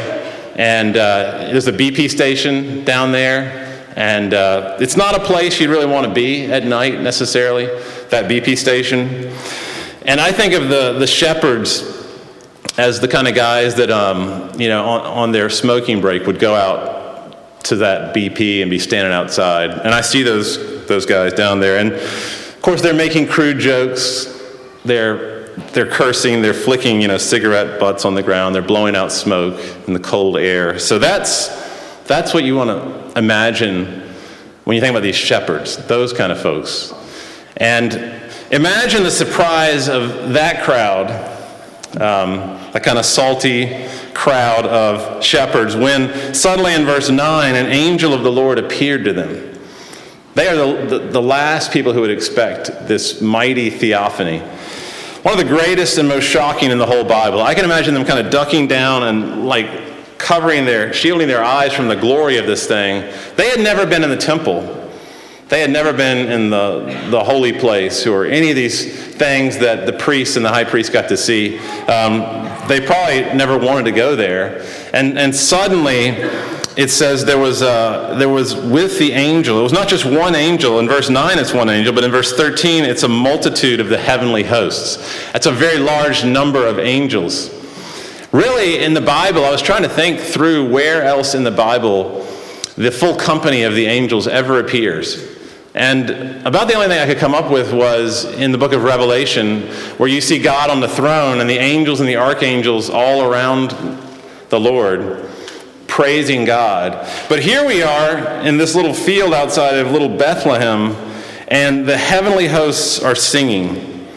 and 0.56 0.96
uh, 0.96 1.50
there's 1.52 1.68
a 1.68 1.74
BP 1.74 2.10
station 2.10 2.84
down 2.86 3.12
there. 3.12 3.60
And 3.96 4.34
uh, 4.34 4.78
it's 4.80 4.96
not 4.96 5.16
a 5.16 5.20
place 5.20 5.60
you'd 5.60 5.70
really 5.70 5.86
want 5.86 6.08
to 6.08 6.14
be 6.14 6.46
at 6.46 6.66
night 6.66 7.02
necessarily, 7.02 7.66
that 8.10 8.30
BP 8.30 8.58
station. 8.58 9.36
And 10.04 10.22
I 10.22 10.32
think 10.32 10.54
of 10.54 10.70
the, 10.70 10.94
the 10.94 11.08
shepherds 11.08 12.01
as 12.82 13.00
the 13.00 13.08
kind 13.08 13.28
of 13.28 13.36
guys 13.36 13.76
that, 13.76 13.92
um, 13.92 14.60
you 14.60 14.68
know, 14.68 14.84
on, 14.84 15.02
on 15.02 15.32
their 15.32 15.52
smoking 15.52 16.02
break 16.02 16.26
would 16.26 16.40
go 16.40 16.56
out 16.56 17.64
to 17.66 17.76
that 17.76 18.16
BP 18.16 18.64
and 18.64 18.72
be 18.72 18.80
standing 18.80 19.14
outside. 19.14 19.70
And 19.70 19.94
I 19.94 20.02
see 20.02 20.24
those, 20.24 20.88
those 20.88 21.06
guys 21.06 21.32
down 21.34 21.60
there. 21.60 21.78
And 21.78 21.94
of 21.94 22.58
course, 22.64 22.82
they're 22.82 22.96
making 22.96 23.28
crude 23.28 23.60
jokes. 23.60 24.26
They're, 24.84 25.50
they're 25.74 25.92
cursing. 25.92 26.42
They're 26.42 26.56
flicking, 26.56 27.00
you 27.02 27.08
know, 27.08 27.20
cigarette 27.20 27.80
butts 27.80 28.04
on 28.04 28.16
the 28.16 28.24
ground. 28.24 28.56
They're 28.56 28.64
blowing 28.64 28.96
out 28.96 29.12
smoke 29.12 29.64
in 29.86 29.94
the 29.94 30.00
cold 30.00 30.38
air. 30.38 30.80
So 30.80 30.98
that's, 30.98 31.50
that's 32.08 32.34
what 32.34 32.44
you 32.46 32.56
want 32.56 32.72
to 32.72 33.20
imagine 33.20 34.10
when 34.64 34.74
you 34.74 34.82
think 34.82 34.90
about 34.90 35.04
these 35.04 35.16
shepherds, 35.16 35.78
those 35.86 36.14
kind 36.14 36.32
of 36.32 36.42
folks. 36.42 36.96
And 37.58 37.94
imagine 38.50 39.04
the 39.04 39.12
surprise 39.12 39.88
of 39.88 40.34
that 40.34 40.64
crowd, 40.64 41.12
um, 42.02 42.58
that 42.74 42.84
kind 42.84 42.98
of 42.98 43.06
salty 43.06 43.88
crowd 44.14 44.66
of 44.66 45.24
shepherds, 45.24 45.76
when 45.76 46.34
suddenly 46.34 46.74
in 46.74 46.86
verse 46.86 47.10
9, 47.10 47.56
an 47.56 47.66
angel 47.68 48.14
of 48.14 48.24
the 48.24 48.32
Lord 48.32 48.60
appeared 48.60 49.04
to 49.06 49.14
them. 49.14 49.60
They 50.34 50.48
are 50.48 50.56
the, 50.56 50.86
the, 50.86 51.00
the 51.08 51.22
last 51.22 51.72
people 51.72 51.92
who 51.94 52.02
would 52.02 52.12
expect 52.12 52.88
this 52.88 53.22
mighty 53.22 53.70
theophany. 53.70 54.40
One 55.24 55.38
of 55.38 55.46
the 55.46 55.54
greatest 55.54 55.98
and 55.98 56.08
most 56.08 56.24
shocking 56.24 56.72
in 56.72 56.78
the 56.78 56.86
whole 56.86 57.04
Bible. 57.04 57.42
I 57.42 57.54
can 57.54 57.66
imagine 57.66 57.94
them 57.94 58.06
kind 58.06 58.26
of 58.26 58.32
ducking 58.32 58.68
down 58.68 59.04
and 59.04 59.46
like 59.46 60.18
covering 60.18 60.66
their, 60.66 60.94
shielding 60.94 61.28
their 61.28 61.44
eyes 61.44 61.74
from 61.74 61.88
the 61.88 61.96
glory 61.96 62.38
of 62.38 62.46
this 62.46 62.66
thing. 62.68 63.02
They 63.36 63.50
had 63.50 63.60
never 63.60 63.86
been 63.86 64.04
in 64.04 64.10
the 64.10 64.18
temple. 64.18 64.62
They 65.50 65.60
had 65.60 65.70
never 65.70 65.92
been 65.92 66.32
in 66.32 66.50
the, 66.50 67.08
the 67.10 67.24
holy 67.24 67.52
place 67.52 68.08
or 68.08 68.26
any 68.26 68.52
of 68.52 68.56
these 68.56 69.14
things 69.16 69.58
that 69.58 69.86
the 69.86 69.94
priests 69.94 70.38
and 70.38 70.46
the 70.46 70.50
high 70.50 70.64
priest 70.64 70.94
got 70.94 71.10
to 71.10 71.18
see. 71.18 71.58
Um, 71.88 72.51
they 72.72 72.80
probably 72.86 73.22
never 73.36 73.58
wanted 73.58 73.84
to 73.84 73.92
go 73.92 74.16
there. 74.16 74.66
And, 74.94 75.20
and 75.20 75.36
suddenly, 75.36 76.08
it 76.78 76.90
says 76.90 77.26
there 77.26 77.38
was, 77.38 77.62
uh, 77.62 78.16
there 78.18 78.30
was 78.30 78.56
with 78.56 78.98
the 78.98 79.12
angel, 79.12 79.60
it 79.60 79.64
was 79.64 79.74
not 79.74 79.90
just 79.90 80.06
one 80.06 80.36
angel. 80.36 80.80
In 80.80 80.88
verse 80.88 81.10
9, 81.10 81.38
it's 81.38 81.54
one 81.54 81.70
angel, 81.70 81.94
but 81.94 82.04
in 82.04 82.12
verse 82.12 82.34
13, 82.34 82.86
it's 82.86 83.04
a 83.04 83.10
multitude 83.10 83.80
of 83.80 83.90
the 83.90 83.98
heavenly 83.98 84.44
hosts. 84.44 84.98
That's 85.34 85.48
a 85.48 85.52
very 85.52 85.80
large 85.80 86.24
number 86.24 86.66
of 86.66 86.80
angels. 86.80 87.50
Really, 88.32 88.82
in 88.82 88.94
the 88.94 89.02
Bible, 89.02 89.44
I 89.44 89.52
was 89.52 89.62
trying 89.62 89.84
to 89.84 89.90
think 89.90 90.22
through 90.22 90.70
where 90.70 91.04
else 91.04 91.36
in 91.36 91.44
the 91.44 91.52
Bible 91.52 92.26
the 92.78 92.92
full 92.92 93.16
company 93.16 93.64
of 93.64 93.76
the 93.76 93.86
angels 93.86 94.28
ever 94.28 94.60
appears. 94.60 95.31
And 95.74 96.10
about 96.46 96.68
the 96.68 96.74
only 96.74 96.88
thing 96.88 97.00
I 97.00 97.06
could 97.06 97.18
come 97.18 97.34
up 97.34 97.50
with 97.50 97.74
was 97.74 98.26
in 98.26 98.52
the 98.52 98.58
book 98.58 98.74
of 98.74 98.84
Revelation, 98.84 99.62
where 99.98 100.10
you 100.10 100.20
see 100.20 100.38
God 100.38 100.70
on 100.70 100.82
the 100.82 100.88
throne 100.88 101.40
and 101.40 101.50
the 101.50 101.58
angels 101.58 102.02
and 102.02 102.10
the 102.10 102.18
archangels 102.18 102.90
all 102.90 103.24
around 103.24 103.72
the 104.50 104.60
Lord 104.60 105.30
praising 105.88 106.44
God. 106.44 107.08
But 107.30 107.42
here 107.42 107.66
we 107.66 107.84
are 107.84 108.42
in 108.42 108.58
this 108.58 108.76
little 108.76 108.94
field 108.94 109.34
outside 109.34 109.76
of 109.76 109.92
little 109.92 110.10
Bethlehem, 110.10 110.96
and 111.48 111.86
the 111.86 111.98
heavenly 111.98 112.48
hosts 112.48 113.02
are 113.02 113.16
singing 113.16 114.08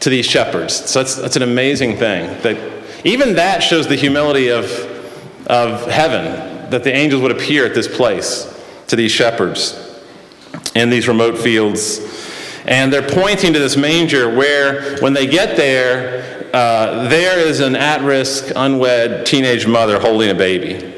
to 0.00 0.10
these 0.10 0.26
shepherds. 0.26 0.74
So 0.74 1.00
that's, 1.00 1.14
that's 1.14 1.36
an 1.36 1.42
amazing 1.42 1.96
thing 1.96 2.40
that 2.42 2.56
even 3.04 3.34
that 3.34 3.62
shows 3.62 3.86
the 3.86 3.96
humility 3.96 4.48
of, 4.48 4.66
of 5.46 5.86
heaven, 5.86 6.70
that 6.70 6.82
the 6.82 6.92
angels 6.92 7.22
would 7.22 7.32
appear 7.32 7.66
at 7.66 7.74
this 7.74 7.88
place 7.88 8.50
to 8.88 8.96
these 8.96 9.12
shepherds 9.12 9.93
in 10.74 10.90
these 10.90 11.08
remote 11.08 11.38
fields. 11.38 12.00
And 12.66 12.92
they're 12.92 13.08
pointing 13.08 13.52
to 13.52 13.58
this 13.58 13.76
manger 13.76 14.34
where, 14.34 14.96
when 14.98 15.12
they 15.12 15.26
get 15.26 15.56
there, 15.56 16.50
uh, 16.54 17.08
there 17.08 17.38
is 17.38 17.60
an 17.60 17.76
at 17.76 18.00
risk, 18.02 18.52
unwed 18.54 19.26
teenage 19.26 19.66
mother 19.66 19.98
holding 19.98 20.30
a 20.30 20.34
baby. 20.34 20.92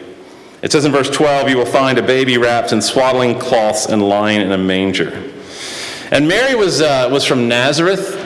It 0.63 0.73
says 0.73 0.85
in 0.85 0.93
verse 0.93 1.11
12, 1.11 1.49
You 1.49 1.57
will 1.57 1.67
find 1.67 1.99
a 1.99 2.03
baby 2.03 2.39
wrapped 2.39 2.73
in 2.73 2.81
swaddling 2.81 3.39
cloths 3.39 3.87
and 3.87 4.03
lying 4.03 4.41
in 4.41 4.53
a 4.53 4.59
manger. 4.59 5.33
And 6.11 6.29
Mary 6.29 6.55
was, 6.55 6.81
uh, 6.81 7.09
was 7.11 7.25
from 7.25 7.49
Nazareth, 7.49 8.23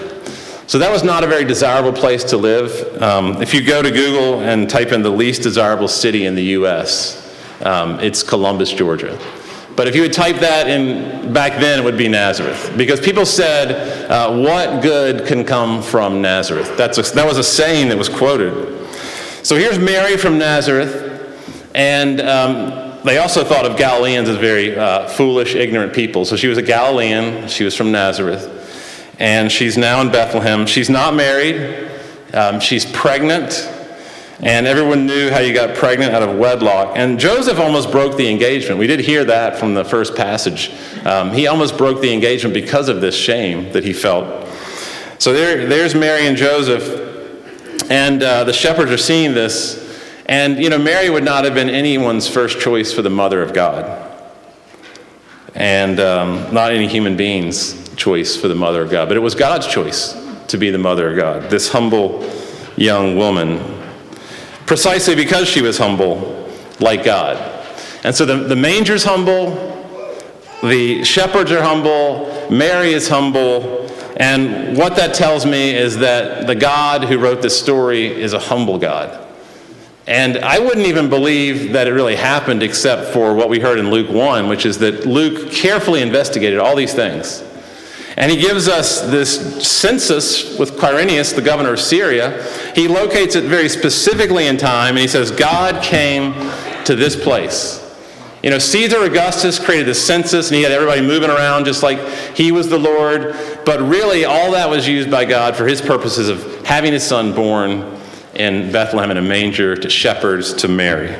so 0.66 0.78
that 0.78 0.92
was 0.92 1.02
not 1.02 1.24
a 1.24 1.26
very 1.26 1.44
desirable 1.44 1.92
place 1.92 2.22
to 2.24 2.36
live. 2.36 3.02
Um, 3.02 3.42
if 3.42 3.54
you 3.54 3.64
go 3.64 3.82
to 3.82 3.90
Google 3.90 4.40
and 4.40 4.70
type 4.70 4.92
in 4.92 5.02
the 5.02 5.10
least 5.10 5.42
desirable 5.42 5.88
city 5.88 6.26
in 6.26 6.34
the 6.34 6.44
U.S., 6.44 7.16
um, 7.62 7.98
it's 8.00 8.22
Columbus, 8.22 8.72
Georgia. 8.72 9.18
But 9.80 9.88
if 9.88 9.96
you 9.96 10.02
would 10.02 10.12
type 10.12 10.36
that 10.40 10.68
in 10.68 11.32
back 11.32 11.58
then, 11.58 11.78
it 11.78 11.82
would 11.82 11.96
be 11.96 12.06
Nazareth. 12.06 12.74
Because 12.76 13.00
people 13.00 13.24
said, 13.24 14.10
uh, 14.10 14.30
What 14.36 14.82
good 14.82 15.26
can 15.26 15.42
come 15.42 15.80
from 15.80 16.20
Nazareth? 16.20 16.76
That's 16.76 16.98
a, 16.98 17.14
that 17.14 17.24
was 17.24 17.38
a 17.38 17.42
saying 17.42 17.88
that 17.88 17.96
was 17.96 18.10
quoted. 18.10 18.52
So 19.42 19.56
here's 19.56 19.78
Mary 19.78 20.18
from 20.18 20.36
Nazareth, 20.36 21.72
and 21.74 22.20
um, 22.20 23.02
they 23.04 23.16
also 23.16 23.42
thought 23.42 23.64
of 23.64 23.78
Galileans 23.78 24.28
as 24.28 24.36
very 24.36 24.76
uh, 24.76 25.08
foolish, 25.08 25.54
ignorant 25.54 25.94
people. 25.94 26.26
So 26.26 26.36
she 26.36 26.48
was 26.48 26.58
a 26.58 26.62
Galilean, 26.62 27.48
she 27.48 27.64
was 27.64 27.74
from 27.74 27.90
Nazareth 27.90 28.58
and 29.18 29.50
she's 29.50 29.78
now 29.78 30.02
in 30.02 30.10
Bethlehem. 30.10 30.66
She's 30.66 30.90
not 30.90 31.14
married, 31.14 31.90
um, 32.34 32.60
she's 32.60 32.84
pregnant, 32.84 33.50
and 34.42 34.66
everyone 34.66 35.06
knew 35.06 35.30
how 35.30 35.40
you 35.40 35.52
got 35.52 35.76
pregnant 35.76 36.14
out 36.14 36.22
of 36.22 36.36
wedlock. 36.38 36.96
And 36.96 37.18
Joseph 37.18 37.58
almost 37.58 37.90
broke 37.90 38.16
the 38.16 38.28
engagement. 38.30 38.78
We 38.78 38.86
did 38.86 39.00
hear 39.00 39.24
that 39.26 39.58
from 39.58 39.74
the 39.74 39.84
first 39.84 40.16
passage. 40.16 40.72
Um, 41.04 41.30
he 41.32 41.46
almost 41.46 41.76
broke 41.76 42.00
the 42.00 42.12
engagement 42.12 42.54
because 42.54 42.88
of 42.88 43.00
this 43.00 43.14
shame 43.14 43.72
that 43.72 43.84
he 43.84 43.92
felt. 43.92 44.48
So 45.18 45.34
there, 45.34 45.66
there's 45.66 45.94
Mary 45.94 46.26
and 46.26 46.36
Joseph, 46.36 47.90
and 47.90 48.22
uh, 48.22 48.44
the 48.44 48.52
shepherds 48.54 48.90
are 48.90 48.96
seeing 48.96 49.34
this. 49.34 49.78
And, 50.24 50.58
you 50.62 50.70
know, 50.70 50.78
Mary 50.78 51.10
would 51.10 51.24
not 51.24 51.44
have 51.44 51.54
been 51.54 51.68
anyone's 51.68 52.26
first 52.26 52.60
choice 52.60 52.92
for 52.92 53.02
the 53.02 53.10
mother 53.10 53.42
of 53.42 53.52
God, 53.52 54.10
and 55.54 56.00
um, 56.00 56.54
not 56.54 56.72
any 56.72 56.86
human 56.88 57.16
being's 57.16 57.94
choice 57.96 58.36
for 58.36 58.48
the 58.48 58.54
mother 58.54 58.80
of 58.80 58.90
God, 58.90 59.08
but 59.08 59.16
it 59.18 59.20
was 59.20 59.34
God's 59.34 59.66
choice 59.66 60.16
to 60.46 60.56
be 60.56 60.70
the 60.70 60.78
mother 60.78 61.10
of 61.10 61.16
God, 61.16 61.50
this 61.50 61.68
humble 61.68 62.26
young 62.76 63.16
woman, 63.16 63.58
precisely 64.70 65.16
because 65.16 65.48
she 65.48 65.60
was 65.60 65.78
humble 65.78 66.48
like 66.78 67.02
God. 67.02 67.36
And 68.04 68.14
so 68.14 68.24
the, 68.24 68.36
the 68.36 68.54
manger's 68.54 69.02
humble, 69.02 69.50
the 70.62 71.02
shepherds 71.02 71.50
are 71.50 71.60
humble, 71.60 72.48
Mary 72.52 72.92
is 72.92 73.08
humble, 73.08 73.90
and 74.16 74.78
what 74.78 74.94
that 74.94 75.12
tells 75.12 75.44
me 75.44 75.74
is 75.74 75.98
that 75.98 76.46
the 76.46 76.54
God 76.54 77.02
who 77.02 77.18
wrote 77.18 77.42
this 77.42 77.58
story 77.58 78.06
is 78.06 78.32
a 78.32 78.38
humble 78.38 78.78
God. 78.78 79.26
And 80.06 80.38
I 80.38 80.60
wouldn't 80.60 80.86
even 80.86 81.10
believe 81.10 81.72
that 81.72 81.88
it 81.88 81.92
really 81.92 82.14
happened 82.14 82.62
except 82.62 83.12
for 83.12 83.34
what 83.34 83.48
we 83.48 83.58
heard 83.58 83.80
in 83.80 83.90
Luke 83.90 84.08
1, 84.08 84.48
which 84.48 84.64
is 84.64 84.78
that 84.78 85.04
Luke 85.04 85.50
carefully 85.50 86.00
investigated 86.00 86.60
all 86.60 86.76
these 86.76 86.94
things 86.94 87.42
and 88.20 88.30
he 88.30 88.36
gives 88.36 88.68
us 88.68 89.00
this 89.00 89.66
census 89.66 90.58
with 90.58 90.72
Quirinius, 90.72 91.34
the 91.34 91.40
governor 91.40 91.72
of 91.72 91.80
Syria. 91.80 92.44
He 92.74 92.86
locates 92.86 93.34
it 93.34 93.44
very 93.44 93.66
specifically 93.70 94.46
in 94.46 94.58
time, 94.58 94.90
and 94.90 94.98
he 94.98 95.08
says, 95.08 95.30
God 95.30 95.82
came 95.82 96.34
to 96.84 96.94
this 96.94 97.16
place. 97.16 97.78
You 98.42 98.50
know, 98.50 98.58
Caesar 98.58 99.04
Augustus 99.04 99.58
created 99.58 99.86
the 99.86 99.94
census, 99.94 100.48
and 100.48 100.56
he 100.56 100.62
had 100.62 100.70
everybody 100.70 101.00
moving 101.00 101.30
around 101.30 101.64
just 101.64 101.82
like 101.82 101.98
he 102.36 102.52
was 102.52 102.68
the 102.68 102.78
Lord. 102.78 103.34
But 103.64 103.80
really, 103.80 104.26
all 104.26 104.52
that 104.52 104.68
was 104.68 104.86
used 104.86 105.10
by 105.10 105.24
God 105.24 105.56
for 105.56 105.66
his 105.66 105.80
purposes 105.80 106.28
of 106.28 106.66
having 106.66 106.92
his 106.92 107.06
son 107.06 107.34
born 107.34 107.98
in 108.34 108.70
Bethlehem 108.70 109.10
in 109.10 109.16
a 109.16 109.22
manger 109.22 109.74
to 109.76 109.88
shepherds 109.88 110.52
to 110.56 110.68
Mary. 110.68 111.16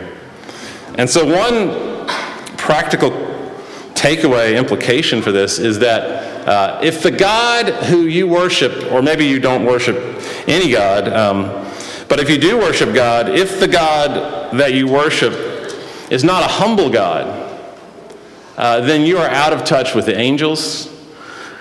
And 0.99 1.09
so, 1.09 1.25
one 1.25 2.07
practical 2.59 3.11
takeaway 3.95 4.59
implication 4.59 5.23
for 5.23 5.33
this 5.33 5.59
is 5.59 5.79
that 5.79 6.30
uh, 6.47 6.81
if 6.83 7.03
the 7.03 7.11
God 7.11 7.69
who 7.85 8.03
you 8.03 8.27
worship, 8.27 8.91
or 8.93 9.03
maybe 9.03 9.27
you 9.27 9.39
don't 9.39 9.65
worship 9.65 9.97
any 10.47 10.73
God, 10.73 11.09
um, 11.09 11.45
but 12.09 12.19
if 12.19 12.29
you 12.29 12.39
do 12.39 12.59
worship 12.59 12.95
God, 12.95 13.29
if 13.29 13.61
the 13.61 13.69
God 13.69 14.53
that 14.59 14.75
you 14.75 14.89
worship 14.89 15.33
is 16.11 16.25
not 16.25 16.43
a 16.43 16.49
humble 16.49 16.91
God, 16.91 17.27
uh, 18.57 18.81
then 18.81 19.03
you 19.03 19.19
are 19.19 19.29
out 19.29 19.53
of 19.53 19.65
touch 19.65 19.95
with 19.95 20.07
the 20.07 20.19
angels, 20.19 20.89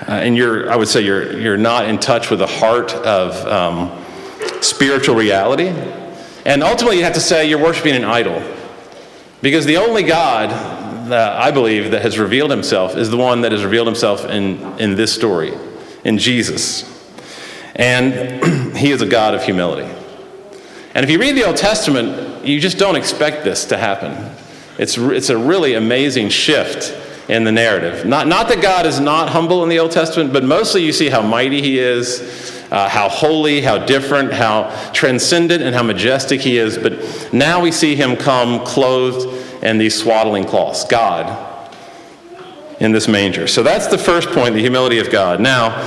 uh, 0.07 0.11
and 0.11 0.35
you're, 0.35 0.71
I 0.71 0.75
would 0.75 0.87
say, 0.87 1.01
you're, 1.01 1.39
you're 1.39 1.57
not 1.57 1.85
in 1.85 1.99
touch 1.99 2.29
with 2.29 2.39
the 2.39 2.47
heart 2.47 2.93
of 2.93 3.45
um, 3.45 4.05
spiritual 4.61 5.15
reality. 5.15 5.67
And 6.45 6.63
ultimately, 6.63 6.97
you 6.97 7.03
have 7.03 7.13
to 7.13 7.19
say 7.19 7.47
you're 7.47 7.61
worshiping 7.61 7.95
an 7.95 8.03
idol. 8.03 8.41
Because 9.41 9.65
the 9.65 9.77
only 9.77 10.03
God 10.03 10.49
I 11.17 11.51
believe 11.51 11.91
that 11.91 12.01
has 12.01 12.19
revealed 12.19 12.51
himself 12.51 12.95
is 12.95 13.09
the 13.09 13.17
one 13.17 13.41
that 13.41 13.51
has 13.51 13.63
revealed 13.63 13.87
himself 13.87 14.25
in, 14.25 14.61
in 14.79 14.95
this 14.95 15.13
story, 15.13 15.53
in 16.03 16.17
Jesus. 16.17 16.85
And 17.75 18.75
he 18.77 18.91
is 18.91 19.01
a 19.01 19.07
God 19.07 19.33
of 19.33 19.43
humility. 19.43 19.89
And 20.95 21.03
if 21.03 21.09
you 21.09 21.19
read 21.19 21.35
the 21.35 21.45
Old 21.45 21.57
Testament, 21.57 22.45
you 22.45 22.59
just 22.59 22.77
don't 22.77 22.95
expect 22.95 23.43
this 23.43 23.65
to 23.65 23.77
happen. 23.77 24.35
It's, 24.77 24.97
it's 24.97 25.29
a 25.29 25.37
really 25.37 25.75
amazing 25.75 26.29
shift 26.29 26.95
in 27.29 27.43
the 27.43 27.51
narrative. 27.51 28.05
Not, 28.05 28.27
not 28.27 28.49
that 28.49 28.61
God 28.61 28.85
is 28.85 28.99
not 28.99 29.29
humble 29.29 29.63
in 29.63 29.69
the 29.69 29.79
Old 29.79 29.91
Testament, 29.91 30.33
but 30.33 30.43
mostly 30.43 30.83
you 30.83 30.91
see 30.91 31.09
how 31.09 31.21
mighty 31.21 31.61
he 31.61 31.77
is, 31.77 32.65
uh, 32.71 32.89
how 32.89 33.07
holy, 33.07 33.61
how 33.61 33.77
different, 33.77 34.33
how 34.33 34.69
transcendent, 34.93 35.61
and 35.61 35.75
how 35.75 35.83
majestic 35.83 36.41
he 36.41 36.57
is. 36.57 36.77
But 36.77 37.31
now 37.31 37.61
we 37.61 37.71
see 37.71 37.95
him 37.95 38.15
come 38.15 38.65
clothed 38.65 39.38
in 39.61 39.77
these 39.77 39.99
swaddling 39.99 40.45
cloths 40.45 40.85
God 40.85 41.47
in 42.79 42.91
this 42.91 43.07
manger. 43.07 43.47
So 43.47 43.61
that's 43.61 43.87
the 43.87 43.97
first 43.97 44.29
point 44.29 44.55
the 44.55 44.61
humility 44.61 44.99
of 44.99 45.11
God. 45.11 45.41
Now, 45.41 45.77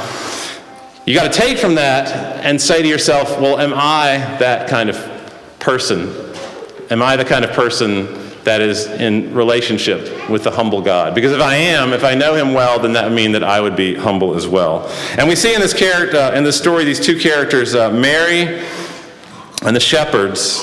you 1.06 1.14
got 1.14 1.32
to 1.32 1.38
take 1.38 1.58
from 1.58 1.74
that 1.76 2.08
and 2.44 2.60
say 2.60 2.82
to 2.82 2.88
yourself, 2.88 3.40
well, 3.40 3.58
am 3.58 3.72
I 3.74 4.18
that 4.38 4.68
kind 4.68 4.90
of 4.90 4.96
person? 5.58 6.14
Am 6.90 7.02
I 7.02 7.16
the 7.16 7.24
kind 7.24 7.44
of 7.44 7.52
person 7.52 8.20
that 8.44 8.60
is 8.60 8.86
in 8.86 9.34
relationship 9.34 10.28
with 10.28 10.44
the 10.44 10.50
humble 10.50 10.82
God? 10.82 11.14
Because 11.14 11.32
if 11.32 11.40
I 11.40 11.54
am, 11.54 11.92
if 11.92 12.04
I 12.04 12.14
know 12.14 12.34
him 12.34 12.52
well, 12.52 12.78
then 12.78 12.92
that 12.92 13.04
would 13.04 13.14
mean 13.14 13.32
that 13.32 13.42
I 13.42 13.60
would 13.60 13.74
be 13.74 13.94
humble 13.94 14.36
as 14.36 14.46
well. 14.46 14.88
And 15.18 15.28
we 15.28 15.34
see 15.34 15.54
in 15.54 15.60
this 15.60 15.74
character, 15.74 16.18
uh, 16.18 16.34
in 16.34 16.44
this 16.44 16.58
story, 16.58 16.84
these 16.84 17.00
two 17.00 17.18
characters, 17.18 17.74
uh, 17.74 17.90
Mary 17.90 18.62
and 19.64 19.74
the 19.74 19.80
shepherds. 19.80 20.62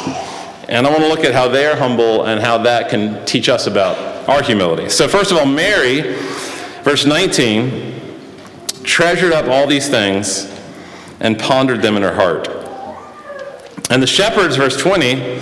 And 0.70 0.86
I 0.86 0.92
want 0.92 1.02
to 1.02 1.10
look 1.10 1.24
at 1.24 1.34
how 1.34 1.48
they're 1.48 1.76
humble 1.76 2.26
and 2.26 2.40
how 2.40 2.60
that 2.60 2.90
can 2.90 3.26
teach 3.26 3.50
us 3.50 3.66
about 3.66 3.98
our 4.30 4.44
humility. 4.44 4.88
So, 4.88 5.08
first 5.08 5.32
of 5.32 5.38
all, 5.38 5.48
Mary, 5.48 6.14
verse 6.84 7.08
19 7.08 7.96
treasured 8.84 9.34
up 9.34 9.48
all 9.48 9.68
these 9.68 9.90
things 9.90 10.46
and 11.20 11.40
pondered 11.40 11.82
them 11.82 11.98
in 11.98 12.04
her 12.04 12.14
heart. 12.14 12.48
And 13.90 14.02
the 14.02 14.08
shepherds, 14.08 14.58
verse 14.58 14.78
20, 14.78 15.40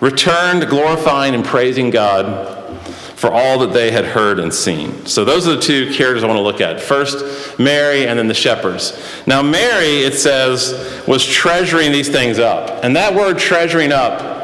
returned 0.00 0.68
glorifying 0.68 1.34
and 1.34 1.42
praising 1.42 1.88
God 1.90 2.54
for 3.16 3.32
all 3.32 3.58
that 3.60 3.72
they 3.72 3.90
had 3.90 4.04
heard 4.04 4.38
and 4.38 4.52
seen. 4.52 5.06
So 5.06 5.24
those 5.24 5.48
are 5.48 5.56
the 5.56 5.62
two 5.62 5.90
characters 5.94 6.22
I 6.22 6.26
want 6.26 6.36
to 6.36 6.42
look 6.42 6.60
at. 6.60 6.82
First, 6.82 7.58
Mary, 7.58 8.06
and 8.06 8.18
then 8.18 8.28
the 8.28 8.34
shepherds. 8.34 9.02
Now, 9.26 9.40
Mary, 9.42 10.02
it 10.02 10.12
says, 10.12 11.02
was 11.08 11.24
treasuring 11.24 11.92
these 11.92 12.10
things 12.10 12.38
up. 12.38 12.84
And 12.84 12.94
that 12.94 13.14
word 13.14 13.38
treasuring 13.38 13.90
up 13.90 14.35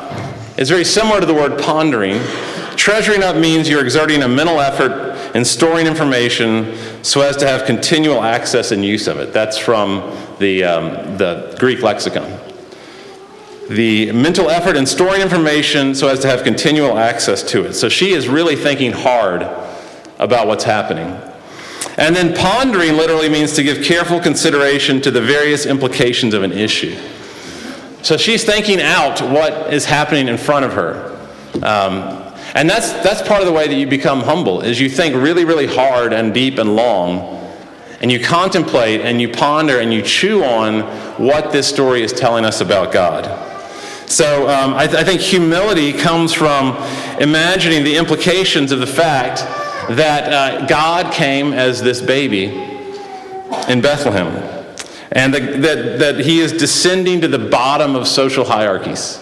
is 0.56 0.68
very 0.68 0.84
similar 0.84 1.20
to 1.20 1.26
the 1.26 1.34
word 1.34 1.60
pondering. 1.60 2.20
Treasuring 2.76 3.22
up 3.22 3.36
means 3.36 3.68
you're 3.68 3.82
exerting 3.82 4.22
a 4.22 4.28
mental 4.28 4.60
effort 4.60 5.12
in 5.34 5.44
storing 5.44 5.86
information 5.86 6.76
so 7.02 7.20
as 7.20 7.36
to 7.38 7.46
have 7.46 7.66
continual 7.66 8.22
access 8.22 8.70
and 8.72 8.84
use 8.84 9.06
of 9.06 9.18
it. 9.18 9.32
That's 9.32 9.58
from 9.58 10.16
the, 10.38 10.64
um, 10.64 11.16
the 11.16 11.56
Greek 11.58 11.82
lexicon. 11.82 12.38
The 13.68 14.12
mental 14.12 14.50
effort 14.50 14.76
in 14.76 14.86
storing 14.86 15.22
information 15.22 15.94
so 15.94 16.08
as 16.08 16.20
to 16.20 16.28
have 16.28 16.42
continual 16.42 16.98
access 16.98 17.42
to 17.44 17.64
it. 17.64 17.74
So 17.74 17.88
she 17.88 18.12
is 18.12 18.28
really 18.28 18.56
thinking 18.56 18.92
hard 18.92 19.42
about 20.18 20.46
what's 20.46 20.64
happening. 20.64 21.18
And 21.96 22.14
then 22.14 22.34
pondering 22.34 22.96
literally 22.96 23.28
means 23.28 23.54
to 23.54 23.62
give 23.62 23.84
careful 23.84 24.20
consideration 24.20 25.00
to 25.02 25.10
the 25.10 25.20
various 25.20 25.66
implications 25.66 26.34
of 26.34 26.42
an 26.42 26.52
issue. 26.52 26.98
So 28.02 28.16
she's 28.16 28.44
thinking 28.44 28.80
out 28.80 29.20
what 29.20 29.72
is 29.72 29.84
happening 29.84 30.28
in 30.28 30.36
front 30.36 30.64
of 30.64 30.72
her. 30.74 31.16
Um, 31.62 32.18
and 32.54 32.68
that's, 32.68 32.92
that's 33.04 33.26
part 33.26 33.40
of 33.40 33.46
the 33.46 33.52
way 33.52 33.68
that 33.68 33.74
you 33.74 33.86
become 33.86 34.20
humble, 34.20 34.60
is 34.60 34.80
you 34.80 34.90
think 34.90 35.14
really, 35.14 35.44
really 35.44 35.66
hard 35.66 36.12
and 36.12 36.34
deep 36.34 36.58
and 36.58 36.76
long, 36.76 37.40
and 38.00 38.10
you 38.10 38.18
contemplate 38.18 39.00
and 39.02 39.20
you 39.20 39.28
ponder 39.28 39.78
and 39.78 39.94
you 39.94 40.02
chew 40.02 40.42
on 40.44 40.80
what 41.24 41.52
this 41.52 41.68
story 41.68 42.02
is 42.02 42.12
telling 42.12 42.44
us 42.44 42.60
about 42.60 42.92
God. 42.92 43.24
So 44.10 44.48
um, 44.48 44.74
I, 44.74 44.86
th- 44.86 44.98
I 44.98 45.04
think 45.04 45.20
humility 45.20 45.92
comes 45.92 46.32
from 46.32 46.76
imagining 47.20 47.84
the 47.84 47.96
implications 47.96 48.72
of 48.72 48.80
the 48.80 48.86
fact 48.86 49.38
that 49.96 50.32
uh, 50.32 50.66
God 50.66 51.12
came 51.14 51.52
as 51.52 51.80
this 51.80 52.02
baby 52.02 52.46
in 53.68 53.80
Bethlehem, 53.80 54.61
and 55.12 55.32
the, 55.32 55.40
that, 55.40 55.98
that 55.98 56.20
he 56.20 56.40
is 56.40 56.52
descending 56.52 57.20
to 57.20 57.28
the 57.28 57.38
bottom 57.38 57.94
of 57.94 58.06
social 58.06 58.44
hierarchies 58.44 59.18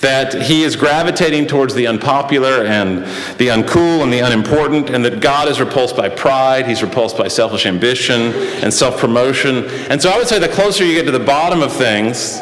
that 0.00 0.42
he 0.42 0.62
is 0.62 0.76
gravitating 0.76 1.46
towards 1.46 1.74
the 1.74 1.86
unpopular 1.86 2.64
and 2.64 2.98
the 3.38 3.48
uncool 3.48 4.02
and 4.02 4.12
the 4.12 4.20
unimportant, 4.20 4.90
and 4.90 5.04
that 5.04 5.20
God 5.20 5.48
is 5.48 5.60
repulsed 5.60 5.96
by 5.96 6.08
pride, 6.08 6.66
he's 6.66 6.82
repulsed 6.82 7.18
by 7.18 7.28
selfish 7.28 7.66
ambition 7.66 8.32
and 8.62 8.72
self 8.72 8.98
promotion. 8.98 9.64
And 9.90 10.00
so 10.00 10.10
I 10.10 10.16
would 10.16 10.28
say 10.28 10.38
the 10.38 10.48
closer 10.48 10.84
you 10.84 10.94
get 10.94 11.04
to 11.06 11.10
the 11.10 11.24
bottom 11.24 11.62
of 11.62 11.72
things, 11.72 12.40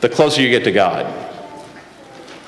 the 0.00 0.08
closer 0.08 0.42
you 0.42 0.50
get 0.50 0.64
to 0.64 0.72
God. 0.72 1.16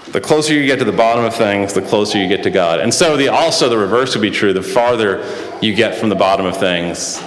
The 0.08 0.20
closer 0.20 0.52
you 0.52 0.66
get 0.66 0.78
to 0.80 0.84
the 0.84 0.92
bottom 0.92 1.24
of 1.24 1.34
things, 1.34 1.72
the 1.72 1.80
closer 1.80 2.18
you 2.18 2.28
get 2.28 2.42
to 2.42 2.50
God. 2.50 2.80
And 2.80 2.92
so 2.92 3.16
the, 3.16 3.28
also 3.28 3.70
the 3.70 3.78
reverse 3.78 4.14
would 4.14 4.20
be 4.20 4.30
true. 4.30 4.52
The 4.52 4.62
farther 4.62 5.24
you 5.62 5.74
get 5.74 5.94
from 5.94 6.10
the 6.10 6.14
bottom 6.14 6.44
of 6.44 6.58
things, 6.58 7.18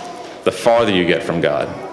the 0.43 0.51
farther 0.51 0.91
you 0.91 1.07
get 1.07 1.23
from 1.23 1.41
God. 1.41 1.84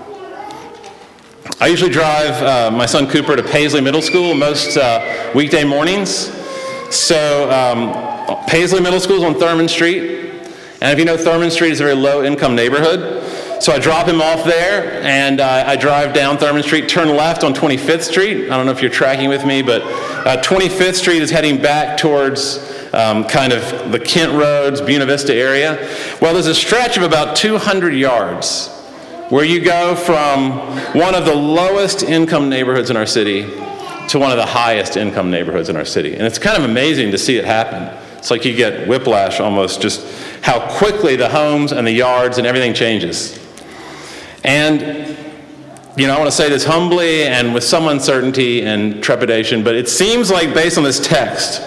I 1.59 1.67
usually 1.67 1.91
drive 1.91 2.41
uh, 2.43 2.71
my 2.71 2.87
son 2.87 3.09
Cooper 3.09 3.35
to 3.35 3.43
Paisley 3.43 3.81
Middle 3.81 4.03
School 4.03 4.33
most 4.35 4.77
uh, 4.77 5.33
weekday 5.35 5.65
mornings. 5.65 6.31
So, 6.91 7.51
um, 7.51 8.47
Paisley 8.47 8.81
Middle 8.81 9.01
School 9.01 9.17
is 9.17 9.23
on 9.25 9.35
Thurmond 9.35 9.69
Street. 9.69 10.31
And 10.81 10.93
if 10.93 10.99
you 11.01 11.05
know, 11.05 11.17
Thurmond 11.17 11.51
Street 11.51 11.73
is 11.73 11.81
a 11.81 11.85
very 11.85 11.97
low 11.97 12.23
income 12.23 12.55
neighborhood. 12.55 13.25
So 13.61 13.73
I 13.73 13.81
drop 13.81 14.07
him 14.07 14.21
off 14.21 14.45
there 14.45 15.03
and 15.03 15.41
uh, 15.41 15.65
I 15.67 15.77
drive 15.77 16.15
down 16.15 16.37
Thurmond 16.37 16.63
Street, 16.65 16.89
turn 16.89 17.09
left 17.09 17.43
on 17.43 17.55
25th 17.55 18.03
Street. 18.03 18.51
I 18.51 18.57
don't 18.57 18.67
know 18.67 18.73
if 18.73 18.81
you're 18.81 18.91
tracking 18.91 19.29
with 19.29 19.45
me, 19.45 19.63
but 19.63 19.83
25th 20.43 20.81
uh, 20.81 20.93
Street 20.93 21.23
is 21.23 21.31
heading 21.31 21.61
back 21.61 21.99
towards 21.99 22.59
um, 22.93 23.25
kind 23.25 23.53
of 23.53 23.91
the 23.91 23.99
Kent 23.99 24.33
Roads, 24.33 24.81
Buena 24.81 25.07
Vista 25.07 25.35
area. 25.35 25.77
Well, 26.21 26.35
there's 26.35 26.47
a 26.47 26.55
stretch 26.55 26.97
of 26.97 27.03
about 27.03 27.35
200 27.35 27.95
yards 27.95 28.72
where 29.33 29.47
you 29.47 29.65
go 29.65 29.97
from 29.97 30.53
one 30.95 31.15
of 31.15 31.25
the 31.25 31.35
lowest 31.35 32.03
income 32.03 32.51
neighborhoods 32.51 32.91
in 32.91 32.99
our 32.99 33.07
city 33.07 33.45
to 34.07 34.19
one 34.19 34.31
of 34.31 34.37
the 34.37 34.45
highest 34.45 34.99
income 34.99 35.31
neighborhoods 35.31 35.71
in 35.71 35.77
our 35.77 35.87
city. 35.87 36.13
And 36.13 36.27
it's 36.27 36.39
kind 36.39 36.59
of 36.63 36.69
amazing 36.69 37.13
to 37.13 37.17
see 37.17 37.39
it 37.39 37.47
happen. 37.47 37.85
It's 38.19 38.31
like 38.31 38.45
you 38.45 38.55
get 38.55 38.87
whiplash 38.87 39.41
almost, 39.41 39.81
just 39.81 40.07
how 40.43 40.61
quickly 40.77 41.17
the 41.17 41.31
homes 41.31 41.73
and 41.73 41.87
the 41.87 41.93
yards 41.93 42.37
and 42.37 42.47
everything 42.47 42.75
changes. 42.75 43.41
And, 44.45 45.17
you 45.97 46.07
know, 46.07 46.15
I 46.15 46.19
want 46.19 46.31
to 46.31 46.37
say 46.37 46.51
this 46.51 46.67
humbly 46.67 47.23
and 47.23 47.55
with 47.55 47.65
some 47.65 47.89
uncertainty 47.89 48.61
and 48.67 49.03
trepidation, 49.03 49.65
but 49.65 49.75
it 49.75 49.89
seems 49.89 50.31
like, 50.31 50.53
based 50.53 50.77
on 50.77 50.85
this 50.85 51.01
text, 51.01 51.63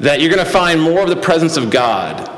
that 0.00 0.20
you're 0.20 0.34
going 0.34 0.44
to 0.44 0.50
find 0.50 0.82
more 0.82 1.02
of 1.02 1.10
the 1.10 1.20
presence 1.22 1.56
of 1.56 1.70
God 1.70 2.28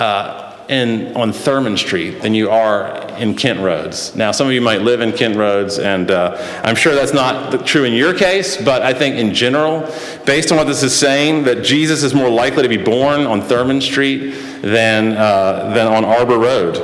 uh, 0.00 0.43
in, 0.68 1.16
on 1.16 1.32
Thurmond 1.32 1.78
Street 1.78 2.22
than 2.22 2.34
you 2.34 2.50
are 2.50 3.08
in 3.18 3.34
Kent 3.34 3.60
Roads. 3.60 4.16
Now, 4.16 4.32
some 4.32 4.46
of 4.46 4.52
you 4.52 4.60
might 4.60 4.82
live 4.82 5.00
in 5.00 5.12
Kent 5.12 5.36
Roads, 5.36 5.78
and 5.78 6.10
uh, 6.10 6.36
I'm 6.64 6.74
sure 6.74 6.94
that's 6.94 7.12
not 7.12 7.66
true 7.66 7.84
in 7.84 7.92
your 7.92 8.14
case, 8.14 8.56
but 8.56 8.82
I 8.82 8.94
think 8.94 9.16
in 9.16 9.34
general, 9.34 9.80
based 10.24 10.50
on 10.50 10.58
what 10.58 10.66
this 10.66 10.82
is 10.82 10.96
saying, 10.96 11.44
that 11.44 11.62
Jesus 11.62 12.02
is 12.02 12.14
more 12.14 12.30
likely 12.30 12.62
to 12.62 12.68
be 12.68 12.76
born 12.78 13.22
on 13.22 13.42
Thurmond 13.42 13.82
Street 13.82 14.30
than, 14.62 15.16
uh, 15.16 15.72
than 15.74 15.86
on 15.86 16.04
Arbor 16.04 16.38
Road. 16.38 16.76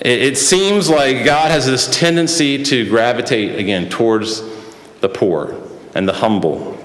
It, 0.00 0.22
it 0.22 0.38
seems 0.38 0.90
like 0.90 1.24
God 1.24 1.50
has 1.50 1.66
this 1.66 1.88
tendency 1.98 2.62
to 2.64 2.88
gravitate 2.88 3.58
again 3.58 3.88
towards 3.88 4.42
the 5.00 5.08
poor 5.08 5.60
and 5.94 6.06
the 6.06 6.12
humble. 6.12 6.78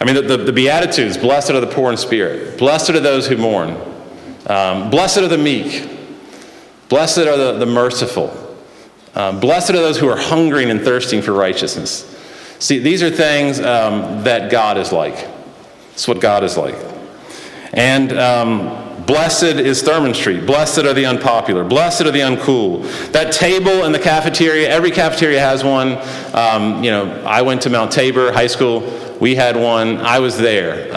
I 0.00 0.04
mean, 0.04 0.14
the, 0.14 0.22
the, 0.22 0.36
the 0.44 0.52
Beatitudes 0.52 1.18
blessed 1.18 1.50
are 1.50 1.60
the 1.60 1.66
poor 1.66 1.90
in 1.90 1.96
spirit, 1.96 2.58
blessed 2.58 2.90
are 2.90 3.00
those 3.00 3.26
who 3.26 3.36
mourn. 3.36 3.89
Um, 4.50 4.90
blessed 4.90 5.18
are 5.18 5.28
the 5.28 5.38
meek. 5.38 5.88
Blessed 6.88 7.18
are 7.18 7.36
the, 7.36 7.52
the 7.52 7.66
merciful. 7.66 8.36
Um, 9.14 9.38
blessed 9.38 9.70
are 9.70 9.74
those 9.74 9.96
who 9.96 10.08
are 10.08 10.18
hungering 10.18 10.70
and 10.70 10.80
thirsting 10.80 11.22
for 11.22 11.32
righteousness. 11.32 12.04
See, 12.58 12.80
these 12.80 13.00
are 13.00 13.10
things 13.10 13.60
um, 13.60 14.24
that 14.24 14.50
God 14.50 14.76
is 14.76 14.90
like. 14.90 15.28
It's 15.92 16.08
what 16.08 16.20
God 16.20 16.42
is 16.42 16.56
like. 16.56 16.74
And 17.72 18.12
um, 18.18 19.04
blessed 19.06 19.44
is 19.44 19.84
Thurmond 19.84 20.16
Street. 20.16 20.46
Blessed 20.46 20.78
are 20.78 20.94
the 20.94 21.06
unpopular. 21.06 21.62
Blessed 21.62 22.02
are 22.02 22.10
the 22.10 22.18
uncool. 22.18 22.82
That 23.12 23.32
table 23.32 23.84
in 23.84 23.92
the 23.92 24.00
cafeteria, 24.00 24.68
every 24.68 24.90
cafeteria 24.90 25.38
has 25.38 25.62
one. 25.62 25.96
Um, 26.34 26.82
you 26.82 26.90
know, 26.90 27.22
I 27.24 27.42
went 27.42 27.62
to 27.62 27.70
Mount 27.70 27.92
Tabor 27.92 28.32
High 28.32 28.48
School. 28.48 28.80
We 29.20 29.36
had 29.36 29.54
one. 29.54 29.98
I 29.98 30.18
was 30.18 30.36
there. 30.36 30.92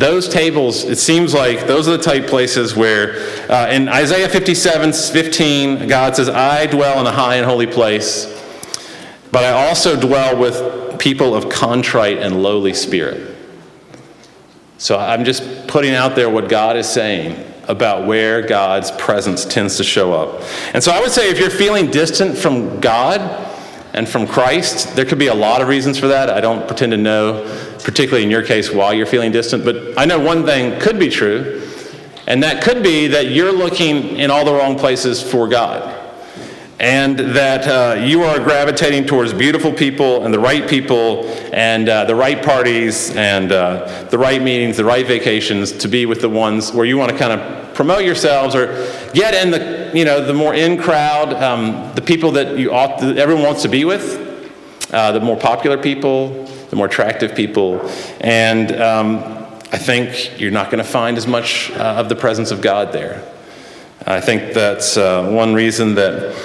Those 0.00 0.30
tables, 0.30 0.84
it 0.84 0.96
seems 0.96 1.34
like 1.34 1.66
those 1.66 1.86
are 1.86 1.98
the 1.98 2.02
type 2.02 2.26
places 2.26 2.74
where, 2.74 3.16
uh, 3.50 3.68
in 3.70 3.86
Isaiah 3.86 4.30
57 4.30 4.94
15, 4.94 5.88
God 5.88 6.16
says, 6.16 6.30
I 6.30 6.64
dwell 6.68 6.98
in 7.00 7.06
a 7.06 7.12
high 7.12 7.34
and 7.34 7.44
holy 7.44 7.66
place, 7.66 8.24
but 9.30 9.44
I 9.44 9.68
also 9.68 10.00
dwell 10.00 10.40
with 10.40 10.98
people 10.98 11.34
of 11.34 11.50
contrite 11.50 12.16
and 12.16 12.42
lowly 12.42 12.72
spirit. 12.72 13.36
So 14.78 14.98
I'm 14.98 15.26
just 15.26 15.66
putting 15.66 15.92
out 15.92 16.16
there 16.16 16.30
what 16.30 16.48
God 16.48 16.78
is 16.78 16.88
saying 16.88 17.52
about 17.68 18.06
where 18.06 18.40
God's 18.40 18.90
presence 18.92 19.44
tends 19.44 19.76
to 19.76 19.84
show 19.84 20.14
up. 20.14 20.42
And 20.72 20.82
so 20.82 20.92
I 20.92 21.00
would 21.02 21.10
say 21.10 21.28
if 21.28 21.38
you're 21.38 21.50
feeling 21.50 21.90
distant 21.90 22.38
from 22.38 22.80
God 22.80 23.49
and 23.92 24.08
from 24.08 24.26
Christ, 24.26 24.94
there 24.96 25.04
could 25.04 25.18
be 25.18 25.28
a 25.28 25.34
lot 25.34 25.60
of 25.60 25.68
reasons 25.68 25.98
for 25.98 26.08
that. 26.08 26.30
I 26.30 26.40
don't 26.40 26.66
pretend 26.66 26.92
to 26.92 26.98
know 26.98 27.44
particularly 27.82 28.24
in 28.24 28.30
your 28.30 28.42
case, 28.42 28.70
why 28.70 28.92
you're 28.92 29.06
feeling 29.06 29.32
distant. 29.32 29.64
But 29.64 29.98
I 29.98 30.04
know 30.04 30.18
one 30.18 30.44
thing 30.44 30.78
could 30.80 30.98
be 30.98 31.08
true, 31.08 31.66
and 32.26 32.42
that 32.42 32.62
could 32.62 32.82
be 32.82 33.08
that 33.08 33.30
you're 33.30 33.52
looking 33.52 34.16
in 34.16 34.30
all 34.30 34.44
the 34.44 34.52
wrong 34.52 34.78
places 34.78 35.22
for 35.22 35.48
God. 35.48 35.96
and 36.78 37.18
that 37.18 37.68
uh, 37.68 38.00
you 38.00 38.22
are 38.22 38.38
gravitating 38.38 39.04
towards 39.04 39.34
beautiful 39.34 39.70
people 39.70 40.24
and 40.24 40.32
the 40.32 40.38
right 40.38 40.66
people 40.66 41.26
and 41.52 41.90
uh, 41.90 42.06
the 42.06 42.14
right 42.14 42.42
parties 42.42 43.14
and 43.16 43.52
uh, 43.52 44.04
the 44.04 44.16
right 44.16 44.40
meetings, 44.40 44.78
the 44.78 44.84
right 44.84 45.06
vacations 45.06 45.72
to 45.72 45.88
be 45.88 46.06
with 46.06 46.22
the 46.22 46.28
ones 46.28 46.72
where 46.72 46.86
you 46.86 46.96
want 46.96 47.12
to 47.12 47.18
kind 47.18 47.38
of 47.38 47.69
promote 47.80 48.04
yourselves 48.04 48.54
or 48.54 48.66
get 49.14 49.32
in 49.32 49.50
the 49.50 49.90
you 49.94 50.04
know 50.04 50.22
the 50.22 50.34
more 50.34 50.52
in 50.52 50.76
crowd, 50.76 51.32
um, 51.32 51.90
the 51.94 52.02
people 52.02 52.32
that 52.32 52.58
you 52.58 52.70
ought 52.74 53.00
that 53.00 53.16
everyone 53.16 53.42
wants 53.42 53.62
to 53.62 53.70
be 53.70 53.86
with, 53.86 54.04
uh, 54.92 55.12
the 55.12 55.20
more 55.20 55.38
popular 55.38 55.78
people, 55.78 56.44
the 56.68 56.76
more 56.76 56.84
attractive 56.84 57.34
people, 57.34 57.80
and 58.20 58.70
um, 58.82 59.16
I 59.72 59.78
think 59.78 60.38
you're 60.38 60.50
not 60.50 60.70
going 60.70 60.84
to 60.84 60.90
find 60.90 61.16
as 61.16 61.26
much 61.26 61.70
uh, 61.70 62.00
of 62.00 62.10
the 62.10 62.16
presence 62.16 62.50
of 62.50 62.60
God 62.60 62.92
there. 62.92 63.26
I 64.06 64.20
think 64.20 64.52
that's 64.52 64.98
uh, 64.98 65.30
one 65.30 65.54
reason 65.54 65.94
that 65.94 66.36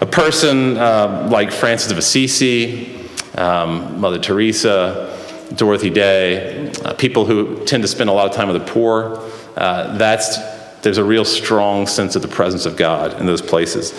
a 0.00 0.06
person 0.06 0.76
uh, 0.76 1.28
like 1.30 1.52
Francis 1.52 1.92
of 1.92 1.98
Assisi, 1.98 2.98
um, 3.36 4.00
Mother 4.00 4.18
Teresa, 4.18 5.16
Dorothy 5.54 5.90
Day, 5.90 6.72
uh, 6.84 6.94
people 6.94 7.26
who 7.26 7.64
tend 7.64 7.84
to 7.84 7.88
spend 7.88 8.10
a 8.10 8.12
lot 8.12 8.28
of 8.28 8.34
time 8.34 8.48
with 8.48 8.60
the 8.66 8.72
poor, 8.72 9.20
uh, 9.56 9.96
that's 9.96 10.59
there's 10.82 10.98
a 10.98 11.04
real 11.04 11.24
strong 11.24 11.86
sense 11.86 12.16
of 12.16 12.22
the 12.22 12.28
presence 12.28 12.66
of 12.66 12.76
God 12.76 13.18
in 13.20 13.26
those 13.26 13.42
places. 13.42 13.92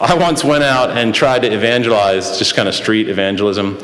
I 0.00 0.14
once 0.14 0.44
went 0.44 0.62
out 0.62 0.90
and 0.90 1.14
tried 1.14 1.42
to 1.42 1.52
evangelize, 1.52 2.38
just 2.38 2.54
kind 2.54 2.68
of 2.68 2.74
street 2.74 3.08
evangelism, 3.08 3.74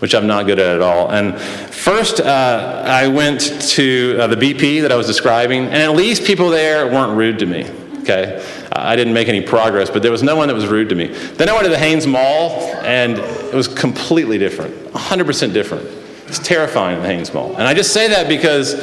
which 0.00 0.14
I'm 0.14 0.26
not 0.26 0.46
good 0.46 0.58
at 0.58 0.76
at 0.76 0.82
all. 0.82 1.10
And 1.12 1.38
first, 1.40 2.20
uh, 2.20 2.82
I 2.84 3.08
went 3.08 3.40
to 3.70 4.16
uh, 4.20 4.26
the 4.26 4.36
BP 4.36 4.82
that 4.82 4.90
I 4.90 4.96
was 4.96 5.06
describing, 5.06 5.64
and 5.66 5.76
at 5.76 5.92
least 5.92 6.24
people 6.24 6.50
there 6.50 6.86
weren't 6.86 7.16
rude 7.16 7.38
to 7.38 7.46
me. 7.46 7.70
Okay, 8.00 8.44
I 8.72 8.96
didn't 8.96 9.14
make 9.14 9.28
any 9.28 9.40
progress, 9.40 9.88
but 9.88 10.02
there 10.02 10.10
was 10.10 10.24
no 10.24 10.34
one 10.34 10.48
that 10.48 10.54
was 10.54 10.66
rude 10.66 10.88
to 10.88 10.96
me. 10.96 11.06
Then 11.06 11.48
I 11.48 11.52
went 11.52 11.64
to 11.64 11.70
the 11.70 11.78
Hanes 11.78 12.04
Mall, 12.04 12.62
and 12.82 13.16
it 13.16 13.54
was 13.54 13.68
completely 13.68 14.38
different, 14.38 14.74
100% 14.88 15.52
different. 15.52 15.86
It's 16.26 16.40
terrifying 16.40 16.96
in 16.96 17.02
the 17.02 17.08
Hanes 17.08 17.32
Mall. 17.32 17.50
And 17.52 17.62
I 17.62 17.74
just 17.74 17.92
say 17.92 18.08
that 18.08 18.26
because 18.26 18.74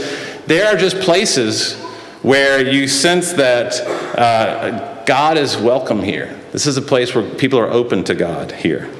there 0.45 0.73
are 0.73 0.77
just 0.77 1.01
places 1.01 1.73
where 2.21 2.67
you 2.67 2.87
sense 2.87 3.33
that 3.33 3.79
uh, 4.17 5.03
God 5.05 5.37
is 5.37 5.57
welcome 5.57 6.01
here. 6.01 6.37
This 6.51 6.67
is 6.67 6.77
a 6.77 6.81
place 6.81 7.15
where 7.15 7.27
people 7.35 7.59
are 7.59 7.69
open 7.69 8.03
to 8.05 8.15
God 8.15 8.51
here. 8.51 8.91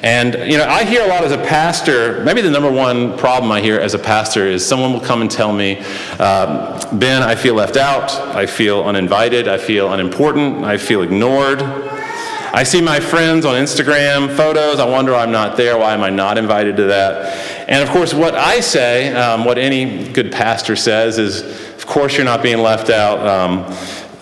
And, 0.00 0.34
you 0.48 0.56
know, 0.56 0.64
I 0.64 0.84
hear 0.84 1.02
a 1.02 1.08
lot 1.08 1.24
as 1.24 1.32
a 1.32 1.38
pastor, 1.38 2.22
maybe 2.22 2.40
the 2.40 2.50
number 2.50 2.70
one 2.70 3.18
problem 3.18 3.50
I 3.50 3.60
hear 3.60 3.80
as 3.80 3.94
a 3.94 3.98
pastor 3.98 4.46
is 4.46 4.64
someone 4.64 4.92
will 4.92 5.00
come 5.00 5.22
and 5.22 5.30
tell 5.30 5.52
me, 5.52 5.78
um, 6.20 6.78
Ben, 7.00 7.24
I 7.24 7.34
feel 7.34 7.54
left 7.54 7.76
out, 7.76 8.12
I 8.12 8.46
feel 8.46 8.84
uninvited, 8.84 9.48
I 9.48 9.58
feel 9.58 9.92
unimportant, 9.92 10.64
I 10.64 10.76
feel 10.76 11.02
ignored. 11.02 11.60
I 11.60 12.62
see 12.62 12.80
my 12.80 13.00
friends 13.00 13.44
on 13.44 13.56
Instagram 13.56 14.34
photos, 14.34 14.78
I 14.78 14.88
wonder 14.88 15.12
why 15.12 15.24
I'm 15.24 15.32
not 15.32 15.56
there, 15.56 15.76
why 15.76 15.94
am 15.94 16.02
I 16.02 16.10
not 16.10 16.38
invited 16.38 16.76
to 16.76 16.84
that? 16.84 17.68
And 17.68 17.82
of 17.82 17.90
course, 17.90 18.14
what 18.14 18.34
I 18.34 18.60
say, 18.60 19.12
um, 19.14 19.44
what 19.44 19.58
any 19.58 20.10
good 20.12 20.30
pastor 20.30 20.76
says, 20.76 21.18
is 21.18 21.67
course 21.88 22.16
you're 22.16 22.24
not 22.24 22.42
being 22.42 22.58
left 22.58 22.90
out. 22.90 23.26
Um, 23.26 23.64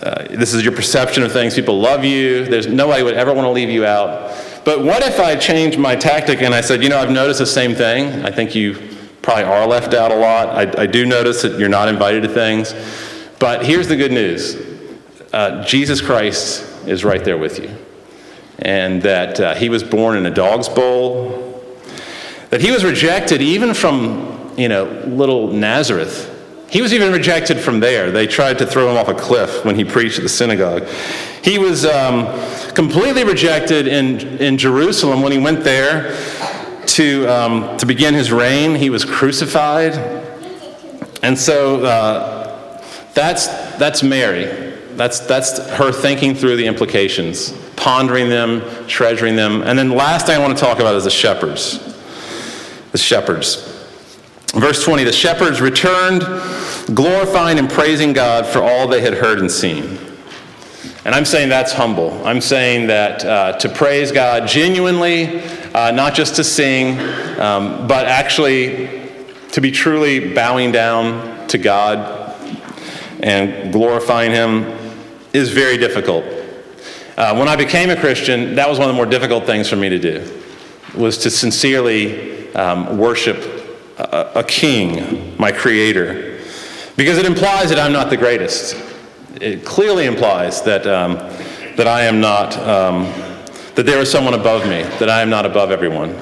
uh, 0.03 0.27
this 0.31 0.55
is 0.55 0.63
your 0.63 0.73
perception 0.73 1.25
of 1.25 1.33
things. 1.33 1.55
People 1.55 1.81
love 1.81 2.05
you. 2.05 2.45
There's 2.45 2.69
nobody 2.69 3.03
would 3.03 3.15
ever 3.15 3.35
want 3.35 3.45
to 3.47 3.51
leave 3.51 3.69
you 3.69 3.85
out. 3.85 4.33
But 4.65 4.83
what 4.85 5.03
if 5.03 5.21
I 5.21 5.37
changed 5.37 5.79
my 5.79 5.97
tactic 5.97 6.43
and 6.43 6.55
I 6.55 6.61
said, 6.61 6.83
you 6.83 6.89
know, 6.89 6.99
I've 6.99 7.11
noticed 7.11 7.41
the 7.41 7.47
same 7.47 7.75
thing. 7.75 8.25
I 8.25 8.31
think 8.31 8.55
you 8.55 8.75
probably 9.21 9.45
are 9.45 9.67
left 9.67 9.95
out 9.95 10.13
a 10.13 10.17
lot. 10.17 10.49
I, 10.49 10.83
I 10.83 10.87
do 10.87 11.05
notice 11.07 11.43
that 11.43 11.59
you're 11.59 11.69
not 11.69 11.89
invited 11.89 12.23
to 12.23 12.29
things. 12.29 12.75
But 13.39 13.67
here's 13.67 13.89
the 13.89 13.97
good 13.97 14.13
news 14.13 14.57
uh, 15.33 15.65
Jesus 15.65 16.01
Christ 16.01 16.65
is 16.87 17.05
right 17.05 17.25
there 17.25 17.39
with 17.39 17.59
you. 17.59 17.71
And 18.61 19.03
that 19.03 19.41
uh, 19.41 19.55
he 19.55 19.69
was 19.69 19.83
born 19.83 20.17
in 20.17 20.25
a 20.27 20.31
dog's 20.31 20.69
bowl, 20.69 21.63
that 22.51 22.61
he 22.61 22.71
was 22.71 22.85
rejected 22.85 23.43
even 23.43 23.75
from, 23.75 24.55
you 24.57 24.69
know, 24.69 24.85
little 25.07 25.49
Nazareth. 25.49 26.33
He 26.69 26.83
was 26.83 26.93
even 26.93 27.13
rejected 27.13 27.59
from 27.59 27.81
there. 27.81 28.11
They 28.11 28.27
tried 28.27 28.59
to 28.59 28.67
throw 28.67 28.91
him 28.91 28.97
off 28.97 29.09
a 29.09 29.15
cliff 29.15 29.65
when 29.65 29.77
he 29.77 29.85
preached 29.85 30.19
at 30.19 30.23
the 30.23 30.29
synagogue. 30.29 30.87
He 31.43 31.59
was 31.59 31.85
um, 31.85 32.27
completely 32.75 33.23
rejected 33.23 33.87
in, 33.87 34.21
in 34.39 34.59
Jerusalem 34.59 35.23
when 35.23 35.31
he 35.31 35.39
went 35.39 35.63
there 35.63 36.17
to, 36.87 37.27
um, 37.27 37.77
to 37.77 37.87
begin 37.87 38.15
his 38.15 38.33
reign. 38.33 38.75
He 38.75 38.91
was 38.91 39.05
crucified. 39.05 39.95
And 41.23 41.39
so 41.39 41.85
uh, 41.85 42.83
that's, 43.15 43.47
that's 43.77 44.03
Mary. 44.03 44.75
That's, 44.97 45.21
that's 45.21 45.59
her 45.71 45.93
thinking 45.93 46.35
through 46.35 46.57
the 46.57 46.67
implications, 46.67 47.53
pondering 47.77 48.29
them, 48.29 48.63
treasuring 48.89 49.37
them. 49.37 49.63
And 49.63 49.79
then 49.79 49.91
the 49.91 49.95
last 49.95 50.27
thing 50.27 50.35
I 50.35 50.39
want 50.39 50.57
to 50.57 50.65
talk 50.65 50.81
about 50.81 50.97
is 50.97 51.05
the 51.05 51.11
shepherds. 51.11 51.79
The 52.91 52.99
shepherds. 52.99 53.76
Verse 54.57 54.83
20 54.83 55.05
The 55.05 55.13
shepherds 55.13 55.61
returned, 55.61 56.23
glorifying 56.95 57.59
and 57.59 57.69
praising 57.69 58.15
God 58.15 58.47
for 58.47 58.61
all 58.63 58.89
they 58.89 59.03
had 59.03 59.13
heard 59.13 59.39
and 59.39 59.51
seen. 59.51 59.99
And 61.05 61.15
I'm 61.15 61.27
saying 61.27 61.51
that's 61.51 61.73
humble. 61.73 62.27
I'm 62.27 62.41
saying 62.41 62.87
that 62.89 63.25
uh, 63.25 63.53
to 63.59 63.69
praise 63.69 64.11
God 64.11 64.49
genuinely, 64.49 65.41
uh, 65.75 65.91
not 65.91 66.15
just 66.15 66.37
to 66.37 66.45
sing, 66.45 66.99
um, 67.39 67.87
but 67.87 68.07
actually 68.07 69.09
to 69.53 69.61
be 69.61 69.71
truly 69.71 70.33
bowing 70.33 70.73
down 70.73 71.47
to 71.49 71.59
God 71.59 72.35
and 73.23 73.73
glorifying 73.73 74.33
Him 74.33 74.65
is 75.35 75.51
very 75.51 75.77
difficult. 75.77 76.25
Uh, 77.17 77.37
when 77.37 77.47
I 77.47 77.57
became 77.57 77.91
a 77.91 77.97
Christian, 77.97 78.55
that 78.55 78.69
was 78.69 78.79
one 78.79 78.89
of 78.89 78.95
the 78.95 78.97
more 78.97 79.07
difficult 79.07 79.45
things 79.45 79.69
for 79.69 79.77
me 79.77 79.91
to 79.91 79.99
do, 79.99 80.43
was 80.97 81.19
to 81.19 81.31
sincerely 81.31 82.53
um, 82.55 82.99
worship 82.99 83.56
a, 83.99 84.33
a 84.37 84.45
king, 84.45 85.37
my 85.39 85.53
Creator, 85.53 86.41
because 86.97 87.19
it 87.19 87.27
implies 87.27 87.69
that 87.71 87.79
I'm 87.79 87.93
not 87.93 88.11
the 88.11 88.17
greatest 88.17 88.87
it 89.41 89.65
clearly 89.65 90.07
implies 90.07 90.63
that, 90.63 90.87
um, 90.87 91.15
that 91.77 91.87
I 91.87 92.03
am 92.03 92.21
not, 92.21 92.57
um, 92.59 93.05
that 93.75 93.85
there 93.85 93.99
is 94.01 94.11
someone 94.11 94.35
above 94.35 94.65
me, 94.65 94.83
that 94.99 95.11
I 95.11 95.21
am 95.21 95.29
not 95.29 95.45
above 95.45 95.71
everyone. 95.71 96.19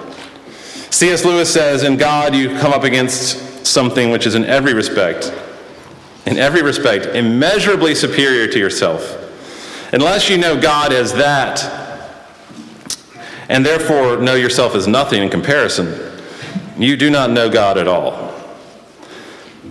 C.S. 0.90 1.24
Lewis 1.24 1.52
says, 1.52 1.82
In 1.82 1.96
God 1.96 2.34
you 2.34 2.50
come 2.58 2.72
up 2.72 2.82
against 2.82 3.66
something 3.66 4.10
which 4.10 4.26
is 4.26 4.34
in 4.34 4.44
every 4.44 4.74
respect, 4.74 5.32
in 6.26 6.38
every 6.38 6.62
respect, 6.62 7.06
immeasurably 7.06 7.94
superior 7.94 8.48
to 8.48 8.58
yourself. 8.58 9.20
Unless 9.92 10.28
you 10.28 10.38
know 10.38 10.60
God 10.60 10.92
as 10.92 11.12
that, 11.12 11.82
and 13.48 13.64
therefore 13.64 14.16
know 14.16 14.34
yourself 14.34 14.74
as 14.74 14.88
nothing 14.88 15.22
in 15.22 15.28
comparison, 15.28 16.13
you 16.76 16.96
do 16.96 17.10
not 17.10 17.30
know 17.30 17.48
God 17.48 17.78
at 17.78 17.86
all. 17.86 18.34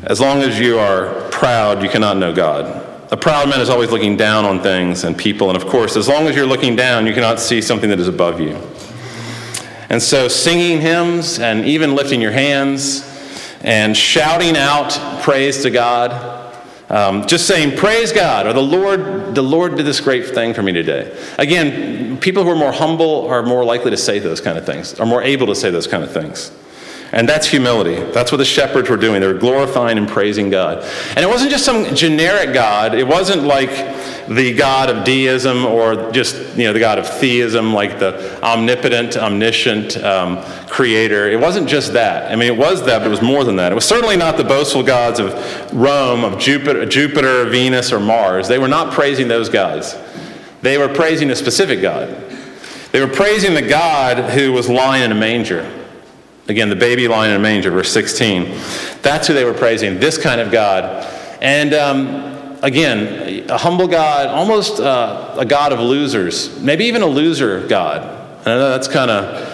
As 0.04 0.20
long 0.20 0.42
as 0.42 0.60
you 0.60 0.80
are 0.80 1.30
proud, 1.30 1.82
you 1.82 1.90
cannot 1.90 2.18
know 2.18 2.34
God. 2.34 2.82
A 3.12 3.18
proud 3.18 3.48
man 3.48 3.62
is 3.62 3.70
always 3.70 3.92
looking 3.92 4.18
down 4.18 4.44
on 4.44 4.62
things 4.62 5.04
and 5.04 5.18
people, 5.18 5.50
and 5.50 5.62
of 5.62 5.68
course, 5.68 5.96
as 5.96 6.08
long 6.08 6.28
as 6.28 6.36
you're 6.36 6.46
looking 6.46 6.76
down, 6.76 7.06
you 7.06 7.14
cannot 7.14 7.40
see 7.40 7.62
something 7.62 7.90
that 7.90 8.00
is 8.00 8.08
above 8.08 8.40
you. 8.40 8.58
And 9.90 10.02
so, 10.02 10.28
singing 10.28 10.82
hymns 10.82 11.40
and 11.40 11.66
even 11.66 11.96
lifting 11.96 12.22
your 12.22 12.32
hands 12.32 13.08
and 13.62 13.96
shouting 13.96 14.58
out 14.58 14.98
praise 15.22 15.62
to 15.64 15.70
God, 15.70 16.54
um, 16.90 17.26
just 17.28 17.48
saying 17.48 17.78
praise 17.78 18.12
God 18.12 18.48
or 18.48 18.54
the 18.54 18.62
Lord, 18.62 19.36
the 19.36 19.42
Lord 19.42 19.76
did 19.78 19.86
this 19.86 20.02
great 20.02 20.28
thing 20.28 20.54
for 20.54 20.64
me 20.64 20.72
today. 20.72 21.16
Again, 21.38 22.18
people 22.18 22.44
who 22.44 22.50
are 22.50 22.56
more 22.56 22.72
humble 22.72 23.28
are 23.28 23.44
more 23.44 23.64
likely 23.64 23.92
to 23.92 23.98
say 23.98 24.20
those 24.20 24.42
kind 24.42 24.58
of 24.58 24.66
things, 24.66 25.00
are 25.00 25.06
more 25.06 25.22
able 25.22 25.48
to 25.48 25.56
say 25.56 25.70
those 25.70 25.88
kind 25.88 26.04
of 26.04 26.12
things. 26.12 26.52
And 27.14 27.30
that's 27.30 27.46
humility. 27.46 28.04
That's 28.12 28.32
what 28.32 28.40
the 28.40 28.46
shepherds 28.46 28.90
were 28.90 28.98
doing. 28.98 29.22
They 29.22 29.28
were 29.28 29.36
glorifying 29.36 30.00
and 30.00 30.10
praising 30.10 30.50
God. 30.50 30.80
And 31.10 31.20
it 31.20 31.28
wasn't 31.28 31.52
just 31.52 31.64
some 31.64 31.94
generic 31.94 32.56
God. 32.56 32.96
It 32.96 33.08
wasn't 33.08 33.44
like 33.44 33.70
the 34.28 34.56
God 34.56 34.90
of 34.90 35.04
deism 35.04 35.64
or 35.64 36.12
just 36.12 36.58
you 36.58 36.64
know 36.64 36.74
the 36.74 36.80
God 36.80 36.98
of 36.98 37.08
theism, 37.08 37.72
like 37.72 38.00
the 38.00 38.42
omnipotent, 38.42 39.16
omniscient 39.16 39.96
um, 39.98 40.42
creator. 40.68 41.30
It 41.30 41.40
wasn't 41.40 41.70
just 41.70 41.94
that. 41.94 42.32
I 42.32 42.36
mean, 42.36 42.52
it 42.52 42.58
was 42.58 42.84
that, 42.88 43.00
but 43.00 43.08
it 43.08 43.12
was 43.12 43.22
more 43.22 43.44
than 43.44 43.58
that. 43.58 43.72
It 43.72 43.76
was 43.76 43.86
certainly 43.86 44.18
not 44.18 44.36
the 44.36 44.44
boastful 44.44 44.82
gods 44.82 45.20
of 45.20 45.34
Rome, 45.72 46.24
of 46.24 46.40
Jupiter, 46.40 46.84
Jupiter, 46.88 47.46
Venus, 47.46 47.94
or 47.94 48.00
Mars. 48.00 48.48
They 48.48 48.58
were 48.58 48.68
not 48.68 48.92
praising 48.92 49.28
those 49.28 49.50
gods. 49.50 49.96
They 50.64 50.80
were 50.80 50.90
praising 50.90 51.30
a 51.30 51.36
specific 51.36 51.80
God. 51.80 52.10
They 52.92 53.06
were 53.06 53.14
praising 53.14 53.54
the 53.54 53.62
God 53.62 54.32
who 54.32 54.52
was 54.52 54.68
lying 54.68 55.04
in 55.04 55.12
a 55.12 55.16
manger. 55.16 55.82
Again, 56.48 56.70
the 56.70 56.76
baby 56.76 57.08
lying 57.08 57.32
in 57.32 57.38
a 57.38 57.40
manger, 57.40 57.72
verse 57.72 57.92
16. 57.94 58.60
That's 59.02 59.28
who 59.28 59.34
they 59.34 59.46
were 59.46 59.54
praising, 59.54 60.00
this 60.00 60.18
kind 60.18 60.42
of 60.42 60.52
God. 60.52 61.08
And 61.42 61.74
um, 61.74 62.58
again, 62.62 63.50
a 63.50 63.58
humble 63.58 63.88
God, 63.88 64.28
almost 64.28 64.80
uh, 64.80 65.36
a 65.38 65.46
God 65.46 65.72
of 65.72 65.80
losers, 65.80 66.60
maybe 66.60 66.86
even 66.86 67.02
a 67.02 67.08
loser 67.08 67.66
God. 67.68 68.02
I 68.42 68.56
know 68.56 68.70
that's 68.70 68.88
kind 68.88 69.10
of. 69.10 69.52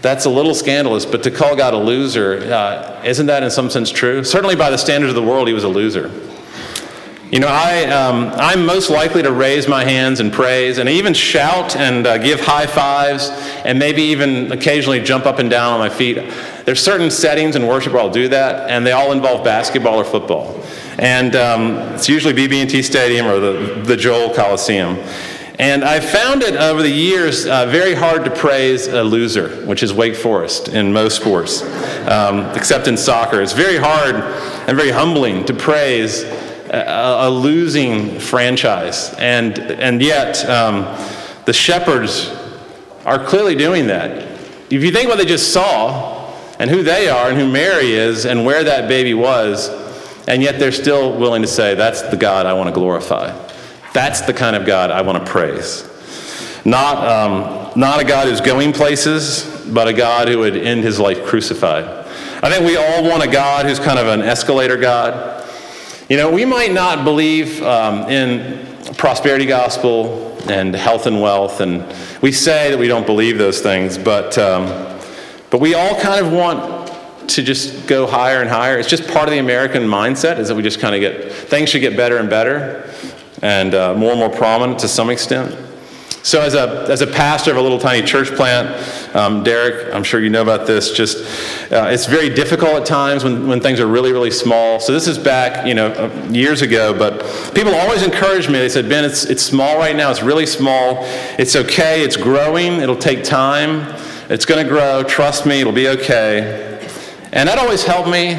That's 0.00 0.24
a 0.24 0.30
little 0.30 0.52
scandalous, 0.52 1.06
but 1.06 1.22
to 1.22 1.30
call 1.30 1.54
God 1.54 1.74
a 1.74 1.76
loser, 1.76 2.52
uh, 2.52 3.02
isn't 3.04 3.26
that 3.26 3.44
in 3.44 3.52
some 3.52 3.70
sense 3.70 3.88
true? 3.88 4.24
Certainly, 4.24 4.56
by 4.56 4.68
the 4.68 4.76
standards 4.76 5.10
of 5.10 5.14
the 5.14 5.22
world, 5.22 5.46
he 5.46 5.54
was 5.54 5.62
a 5.62 5.68
loser. 5.68 6.10
You 7.32 7.40
know, 7.40 7.48
I, 7.48 7.84
um, 7.86 8.30
I'm 8.34 8.66
most 8.66 8.90
likely 8.90 9.22
to 9.22 9.32
raise 9.32 9.66
my 9.66 9.84
hands 9.84 10.20
and 10.20 10.30
praise 10.30 10.76
and 10.76 10.86
even 10.86 11.14
shout 11.14 11.74
and 11.76 12.06
uh, 12.06 12.18
give 12.18 12.40
high 12.40 12.66
fives 12.66 13.30
and 13.64 13.78
maybe 13.78 14.02
even 14.02 14.52
occasionally 14.52 15.00
jump 15.00 15.24
up 15.24 15.38
and 15.38 15.48
down 15.48 15.72
on 15.72 15.78
my 15.78 15.88
feet. 15.88 16.16
There's 16.66 16.84
certain 16.84 17.10
settings 17.10 17.56
in 17.56 17.66
worship 17.66 17.94
where 17.94 18.02
I'll 18.02 18.10
do 18.10 18.28
that, 18.28 18.68
and 18.68 18.86
they 18.86 18.92
all 18.92 19.12
involve 19.12 19.46
basketball 19.46 19.94
or 19.94 20.04
football. 20.04 20.62
And 20.98 21.34
um, 21.34 21.78
it's 21.94 22.06
usually 22.06 22.34
BB&T 22.34 22.82
Stadium 22.82 23.24
or 23.24 23.40
the, 23.40 23.82
the 23.82 23.96
Joel 23.96 24.34
Coliseum. 24.34 24.98
And 25.58 25.84
I 25.84 26.00
found 26.00 26.42
it 26.42 26.56
over 26.56 26.82
the 26.82 26.90
years 26.90 27.46
uh, 27.46 27.64
very 27.64 27.94
hard 27.94 28.26
to 28.26 28.30
praise 28.30 28.88
a 28.88 29.02
loser, 29.02 29.64
which 29.64 29.82
is 29.82 29.94
Wake 29.94 30.16
Forest 30.16 30.68
in 30.68 30.92
most 30.92 31.16
sports, 31.16 31.62
um, 32.10 32.40
except 32.54 32.88
in 32.88 32.98
soccer. 32.98 33.40
It's 33.40 33.54
very 33.54 33.78
hard 33.78 34.16
and 34.16 34.76
very 34.76 34.90
humbling 34.90 35.46
to 35.46 35.54
praise 35.54 36.24
a, 36.72 37.28
a 37.28 37.30
losing 37.30 38.18
franchise. 38.18 39.14
And, 39.18 39.58
and 39.58 40.00
yet, 40.00 40.44
um, 40.48 40.84
the 41.44 41.52
Shepherds 41.52 42.34
are 43.04 43.22
clearly 43.24 43.54
doing 43.54 43.88
that. 43.88 44.28
If 44.70 44.82
you 44.82 44.90
think 44.90 45.08
what 45.08 45.18
they 45.18 45.24
just 45.24 45.52
saw 45.52 46.32
and 46.58 46.70
who 46.70 46.82
they 46.82 47.08
are 47.08 47.28
and 47.28 47.38
who 47.38 47.50
Mary 47.50 47.92
is 47.92 48.24
and 48.24 48.44
where 48.44 48.64
that 48.64 48.88
baby 48.88 49.12
was, 49.12 49.68
and 50.26 50.42
yet 50.42 50.58
they're 50.58 50.72
still 50.72 51.18
willing 51.18 51.42
to 51.42 51.48
say, 51.48 51.74
That's 51.74 52.02
the 52.02 52.16
God 52.16 52.46
I 52.46 52.54
want 52.54 52.68
to 52.68 52.74
glorify. 52.74 53.36
That's 53.92 54.22
the 54.22 54.32
kind 54.32 54.56
of 54.56 54.64
God 54.64 54.90
I 54.90 55.02
want 55.02 55.24
to 55.24 55.30
praise. 55.30 55.88
Not, 56.64 56.96
um, 56.98 57.78
not 57.78 58.00
a 58.00 58.04
God 58.04 58.28
who's 58.28 58.40
going 58.40 58.72
places, 58.72 59.44
but 59.72 59.88
a 59.88 59.92
God 59.92 60.28
who 60.28 60.38
would 60.38 60.56
end 60.56 60.84
his 60.84 60.98
life 60.98 61.24
crucified. 61.24 61.84
I 62.42 62.50
think 62.50 62.64
we 62.64 62.76
all 62.76 63.02
want 63.02 63.22
a 63.22 63.28
God 63.28 63.66
who's 63.66 63.78
kind 63.78 63.98
of 63.98 64.06
an 64.06 64.22
escalator 64.22 64.76
God. 64.76 65.41
You 66.12 66.18
know, 66.18 66.30
we 66.30 66.44
might 66.44 66.72
not 66.72 67.04
believe 67.04 67.62
um, 67.62 68.02
in 68.10 68.66
prosperity 68.96 69.46
gospel 69.46 70.36
and 70.46 70.74
health 70.74 71.06
and 71.06 71.22
wealth, 71.22 71.62
and 71.62 71.86
we 72.20 72.32
say 72.32 72.70
that 72.70 72.78
we 72.78 72.86
don't 72.86 73.06
believe 73.06 73.38
those 73.38 73.62
things, 73.62 73.96
but, 73.96 74.36
um, 74.36 74.66
but 75.48 75.62
we 75.62 75.72
all 75.72 75.98
kind 75.98 76.22
of 76.22 76.30
want 76.30 77.30
to 77.30 77.42
just 77.42 77.86
go 77.86 78.06
higher 78.06 78.42
and 78.42 78.50
higher. 78.50 78.78
It's 78.78 78.90
just 78.90 79.08
part 79.08 79.26
of 79.26 79.32
the 79.32 79.38
American 79.38 79.84
mindset 79.84 80.38
is 80.38 80.48
that 80.48 80.54
we 80.54 80.62
just 80.62 80.80
kind 80.80 80.94
of 80.94 81.00
get, 81.00 81.32
things 81.32 81.70
should 81.70 81.80
get 81.80 81.96
better 81.96 82.18
and 82.18 82.28
better 82.28 82.92
and 83.40 83.74
uh, 83.74 83.94
more 83.94 84.10
and 84.10 84.20
more 84.20 84.28
prominent 84.28 84.80
to 84.80 84.88
some 84.88 85.08
extent. 85.08 85.71
So, 86.24 86.40
as 86.40 86.54
a, 86.54 86.86
as 86.88 87.00
a 87.00 87.06
pastor 87.08 87.50
of 87.50 87.56
a 87.56 87.60
little 87.60 87.80
tiny 87.80 88.06
church 88.06 88.28
plant, 88.28 89.16
um, 89.16 89.42
Derek, 89.42 89.92
I'm 89.92 90.04
sure 90.04 90.20
you 90.20 90.30
know 90.30 90.42
about 90.42 90.68
this, 90.68 90.92
just 90.92 91.18
uh, 91.72 91.88
it's 91.90 92.06
very 92.06 92.28
difficult 92.28 92.74
at 92.74 92.86
times 92.86 93.24
when, 93.24 93.48
when 93.48 93.60
things 93.60 93.80
are 93.80 93.88
really, 93.88 94.12
really 94.12 94.30
small. 94.30 94.78
So, 94.78 94.92
this 94.92 95.08
is 95.08 95.18
back, 95.18 95.66
you 95.66 95.74
know, 95.74 95.88
uh, 95.88 96.28
years 96.30 96.62
ago, 96.62 96.96
but 96.96 97.18
people 97.56 97.74
always 97.74 98.04
encouraged 98.04 98.48
me. 98.48 98.60
They 98.60 98.68
said, 98.68 98.88
Ben, 98.88 99.04
it's, 99.04 99.24
it's 99.24 99.42
small 99.42 99.78
right 99.78 99.96
now, 99.96 100.12
it's 100.12 100.22
really 100.22 100.46
small. 100.46 100.98
It's 101.40 101.56
okay, 101.56 102.02
it's 102.02 102.16
growing, 102.16 102.74
it'll 102.74 102.94
take 102.94 103.24
time, 103.24 103.92
it's 104.28 104.44
going 104.44 104.64
to 104.64 104.70
grow. 104.70 105.02
Trust 105.02 105.44
me, 105.44 105.60
it'll 105.60 105.72
be 105.72 105.88
okay. 105.88 106.88
And 107.32 107.48
that 107.48 107.58
always 107.58 107.82
helped 107.82 108.08
me, 108.08 108.34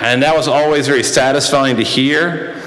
and 0.00 0.20
that 0.24 0.34
was 0.34 0.48
always 0.48 0.88
very 0.88 1.04
satisfying 1.04 1.76
to 1.76 1.84
hear. 1.84 2.60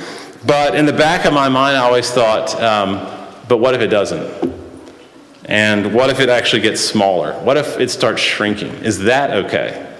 But 0.46 0.76
in 0.76 0.86
the 0.86 0.94
back 0.94 1.26
of 1.26 1.34
my 1.34 1.50
mind, 1.50 1.76
I 1.76 1.82
always 1.82 2.10
thought, 2.10 2.56
um, 2.62 3.12
but 3.48 3.58
what 3.58 3.76
if 3.76 3.82
it 3.82 3.88
doesn't? 3.88 4.54
And 5.46 5.94
what 5.94 6.10
if 6.10 6.20
it 6.20 6.30
actually 6.30 6.64
gets 6.64 6.82
smaller? 6.82 7.34
What 7.44 7.58
if 7.58 7.80
it 7.80 7.92
starts 7.92 8.22
shrinking? 8.22 8.74
Is 8.84 9.00
that 9.00 9.32
okay? 9.46 9.94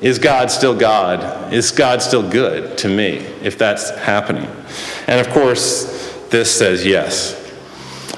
Is 0.00 0.18
God 0.18 0.50
still 0.50 0.74
God? 0.74 1.52
Is 1.52 1.70
God 1.70 2.00
still 2.00 2.28
good 2.28 2.78
to 2.78 2.88
me 2.88 3.18
if 3.42 3.58
that's 3.58 3.90
happening? 3.90 4.48
And 5.06 5.20
of 5.20 5.32
course, 5.32 6.10
this 6.30 6.50
says 6.56 6.86
yes. 6.86 7.36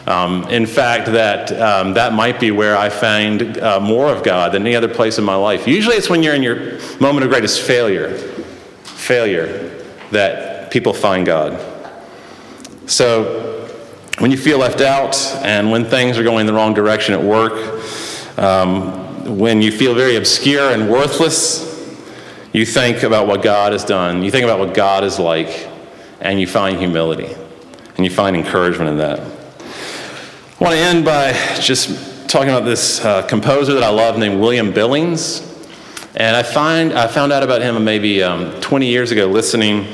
Um, 0.07 0.45
in 0.49 0.67
fact, 0.67 1.07
that, 1.07 1.53
um, 1.61 1.95
that 1.95 2.13
might 2.13 2.39
be 2.39 2.51
where 2.51 2.77
I 2.77 2.89
find 2.89 3.59
uh, 3.59 3.81
more 3.81 4.09
of 4.09 4.23
God 4.23 4.53
than 4.53 4.63
any 4.63 4.77
other 4.77 4.89
place 4.89 5.19
in 5.19 5.25
my 5.25 5.37
life. 5.37 5.67
Usually 5.67 5.97
it's 5.97 6.11
when 6.11 6.23
you're 6.23 6.35
in 6.35 6.43
your 6.43 6.79
moment 7.01 7.25
of 7.25 7.31
greatest 7.31 7.61
failure, 7.63 8.17
failure, 8.85 9.69
that 10.11 10.71
people 10.71 10.93
find 10.93 11.25
God. 11.25 11.61
So 12.87 13.62
when 14.19 14.31
you 14.31 14.37
feel 14.37 14.59
left 14.59 14.81
out 14.81 15.17
and 15.43 15.71
when 15.71 15.85
things 15.85 16.19
are 16.19 16.23
going 16.23 16.47
the 16.47 16.53
wrong 16.53 16.75
direction 16.75 17.15
at 17.15 17.23
work, 17.23 17.53
um, 18.39 19.37
when 19.39 19.63
you 19.63 19.73
feel 19.73 19.95
very 19.95 20.17
obscure 20.17 20.71
and 20.71 20.91
worthless, 20.91 21.71
you 22.53 22.67
think 22.67 23.03
about 23.03 23.27
what 23.27 23.43
God 23.43 23.73
has 23.73 23.85
done. 23.85 24.23
You 24.23 24.31
think 24.31 24.45
about 24.45 24.59
what 24.59 24.75
God 24.75 25.05
is 25.05 25.19
like, 25.19 25.69
and 26.21 26.39
you 26.39 26.47
find 26.47 26.79
humility, 26.79 27.35
and 27.97 28.05
you 28.05 28.11
find 28.11 28.37
encouragement 28.37 28.91
in 28.91 28.99
that. 28.99 29.21
I 29.21 30.65
want 30.65 30.75
to 30.75 30.81
end 30.81 31.05
by 31.05 31.33
just 31.61 32.29
talking 32.29 32.51
about 32.51 32.65
this 32.65 33.05
uh, 33.05 33.23
composer 33.27 33.75
that 33.75 33.83
I 33.83 33.89
love 33.89 34.19
named 34.19 34.41
William 34.41 34.73
Billings. 34.73 35.49
And 36.15 36.37
I, 36.37 36.43
find, 36.43 36.93
I 36.93 37.07
found 37.07 37.33
out 37.33 37.43
about 37.43 37.63
him 37.63 37.83
maybe 37.85 38.23
um, 38.23 38.61
20 38.61 38.87
years 38.87 39.13
ago 39.13 39.27
listening 39.27 39.87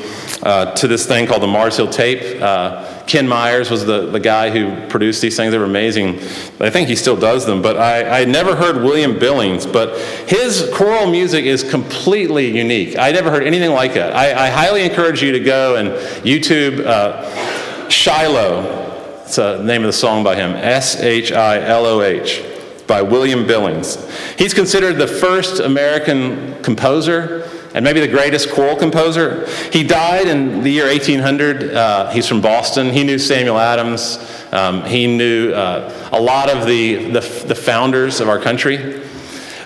uh, 0.42 0.74
to 0.74 0.88
this 0.88 1.06
thing 1.06 1.28
called 1.28 1.42
the 1.42 1.46
Mars 1.46 1.76
Hill 1.76 1.88
tape. 1.88 2.42
Uh, 2.42 2.97
Ken 3.08 3.26
Myers 3.26 3.70
was 3.70 3.86
the, 3.86 4.06
the 4.06 4.20
guy 4.20 4.50
who 4.50 4.86
produced 4.88 5.22
these 5.22 5.34
things. 5.34 5.50
They 5.50 5.58
were 5.58 5.64
amazing. 5.64 6.18
I 6.60 6.68
think 6.68 6.88
he 6.88 6.94
still 6.94 7.16
does 7.16 7.46
them. 7.46 7.62
But 7.62 7.78
I, 7.78 8.20
I 8.20 8.24
never 8.26 8.54
heard 8.54 8.76
William 8.76 9.18
Billings, 9.18 9.66
but 9.66 9.98
his 10.28 10.70
choral 10.74 11.10
music 11.10 11.46
is 11.46 11.64
completely 11.64 12.54
unique. 12.54 12.98
I 12.98 13.10
never 13.10 13.30
heard 13.30 13.44
anything 13.44 13.72
like 13.72 13.94
that. 13.94 14.14
I, 14.14 14.46
I 14.46 14.50
highly 14.50 14.82
encourage 14.82 15.22
you 15.22 15.32
to 15.32 15.40
go 15.40 15.76
and 15.76 15.88
YouTube 16.22 16.84
uh, 16.84 17.88
Shiloh. 17.88 19.22
It's 19.24 19.36
the 19.36 19.62
name 19.62 19.82
of 19.82 19.86
the 19.86 19.92
song 19.94 20.22
by 20.22 20.36
him 20.36 20.52
S 20.52 21.00
H 21.00 21.32
I 21.32 21.62
L 21.62 21.86
O 21.86 22.02
H 22.02 22.44
by 22.86 23.00
William 23.00 23.46
Billings. 23.46 23.96
He's 24.36 24.52
considered 24.52 24.98
the 24.98 25.06
first 25.06 25.60
American 25.60 26.62
composer 26.62 27.48
and 27.74 27.84
maybe 27.84 28.00
the 28.00 28.08
greatest 28.08 28.50
choral 28.50 28.76
composer. 28.76 29.46
He 29.72 29.82
died 29.82 30.26
in 30.26 30.62
the 30.62 30.70
year 30.70 30.86
1800. 30.86 31.74
Uh, 31.74 32.10
he's 32.10 32.26
from 32.26 32.40
Boston. 32.40 32.90
He 32.90 33.04
knew 33.04 33.18
Samuel 33.18 33.58
Adams. 33.58 34.18
Um, 34.52 34.84
he 34.84 35.06
knew 35.06 35.52
uh, 35.52 36.10
a 36.12 36.20
lot 36.20 36.48
of 36.48 36.66
the, 36.66 37.10
the, 37.10 37.44
the, 37.46 37.54
founders 37.54 38.20
of 38.20 38.28
our 38.28 38.38
country. 38.38 39.02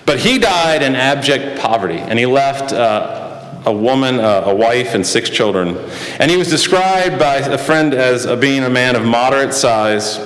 But 0.05 0.19
he 0.19 0.39
died 0.41 0.83
in 0.83 0.97
abject 0.97 1.61
poverty, 1.61 1.99
and 1.99 2.19
he 2.19 2.27
left 2.27 2.73
uh, 2.73 3.63
a 3.65 3.73
woman, 3.73 4.19
uh, 4.19 4.43
a 4.47 4.55
wife, 4.55 4.95
and 4.95 5.07
six 5.07 5.31
children. 5.31 5.77
And 6.19 6.29
he 6.29 6.37
was 6.37 6.49
described 6.49 7.21
by 7.21 7.37
a 7.37 7.59
friend 7.59 7.95
as 7.95 8.27
being 8.41 8.65
a 8.65 8.71
man 8.71 8.97
of 8.97 9.05
moderate 9.05 9.55
size, 9.55 10.19